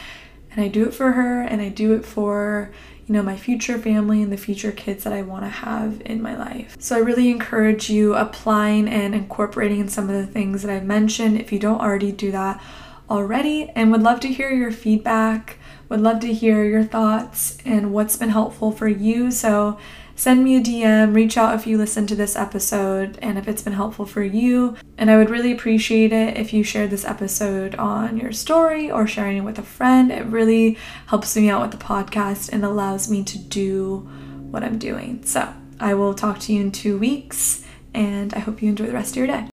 And 0.51 0.63
I 0.63 0.67
do 0.67 0.85
it 0.85 0.93
for 0.93 1.13
her 1.13 1.41
and 1.41 1.59
I 1.59 1.69
do 1.69 1.93
it 1.93 2.05
for, 2.05 2.69
you 3.07 3.13
know, 3.13 3.23
my 3.23 3.35
future 3.35 3.79
family 3.79 4.21
and 4.21 4.31
the 4.31 4.37
future 4.37 4.71
kids 4.71 5.03
that 5.03 5.11
I 5.11 5.23
want 5.23 5.43
to 5.43 5.49
have 5.49 6.03
in 6.05 6.21
my 6.21 6.37
life. 6.37 6.77
So 6.79 6.95
I 6.95 6.99
really 6.99 7.31
encourage 7.31 7.89
you 7.89 8.13
applying 8.13 8.87
and 8.87 9.15
incorporating 9.15 9.89
some 9.89 10.07
of 10.07 10.15
the 10.15 10.31
things 10.31 10.61
that 10.61 10.71
I've 10.71 10.85
mentioned 10.85 11.41
if 11.41 11.51
you 11.51 11.57
don't 11.57 11.81
already 11.81 12.11
do 12.11 12.29
that 12.33 12.61
already 13.09 13.71
and 13.75 13.91
would 13.91 14.03
love 14.03 14.19
to 14.19 14.27
hear 14.27 14.51
your 14.51 14.71
feedback, 14.71 15.57
would 15.89 16.01
love 16.01 16.19
to 16.19 16.31
hear 16.31 16.63
your 16.63 16.83
thoughts 16.83 17.57
and 17.65 17.91
what's 17.91 18.17
been 18.17 18.29
helpful 18.29 18.71
for 18.71 18.87
you. 18.87 19.31
So 19.31 19.79
send 20.21 20.43
me 20.43 20.55
a 20.55 20.61
DM, 20.61 21.15
reach 21.15 21.35
out 21.35 21.55
if 21.55 21.65
you 21.65 21.79
listen 21.79 22.05
to 22.05 22.15
this 22.15 22.35
episode 22.35 23.17
and 23.23 23.39
if 23.39 23.47
it's 23.47 23.63
been 23.63 23.73
helpful 23.73 24.05
for 24.05 24.21
you. 24.21 24.77
And 24.95 25.09
I 25.09 25.17
would 25.17 25.31
really 25.31 25.51
appreciate 25.51 26.13
it 26.13 26.37
if 26.37 26.53
you 26.53 26.63
shared 26.63 26.91
this 26.91 27.05
episode 27.05 27.73
on 27.73 28.17
your 28.17 28.31
story 28.31 28.91
or 28.91 29.07
sharing 29.07 29.37
it 29.37 29.43
with 29.43 29.57
a 29.57 29.63
friend. 29.63 30.11
It 30.11 30.27
really 30.27 30.77
helps 31.07 31.35
me 31.35 31.49
out 31.49 31.63
with 31.63 31.71
the 31.71 31.83
podcast 31.83 32.53
and 32.53 32.63
allows 32.63 33.09
me 33.09 33.23
to 33.23 33.39
do 33.39 34.07
what 34.51 34.63
I'm 34.63 34.77
doing. 34.77 35.25
So 35.25 35.51
I 35.79 35.95
will 35.95 36.13
talk 36.13 36.37
to 36.41 36.53
you 36.53 36.61
in 36.61 36.71
two 36.71 36.99
weeks 36.99 37.65
and 37.91 38.31
I 38.35 38.39
hope 38.39 38.61
you 38.61 38.69
enjoy 38.69 38.85
the 38.85 38.93
rest 38.93 39.13
of 39.13 39.17
your 39.17 39.27
day. 39.27 39.47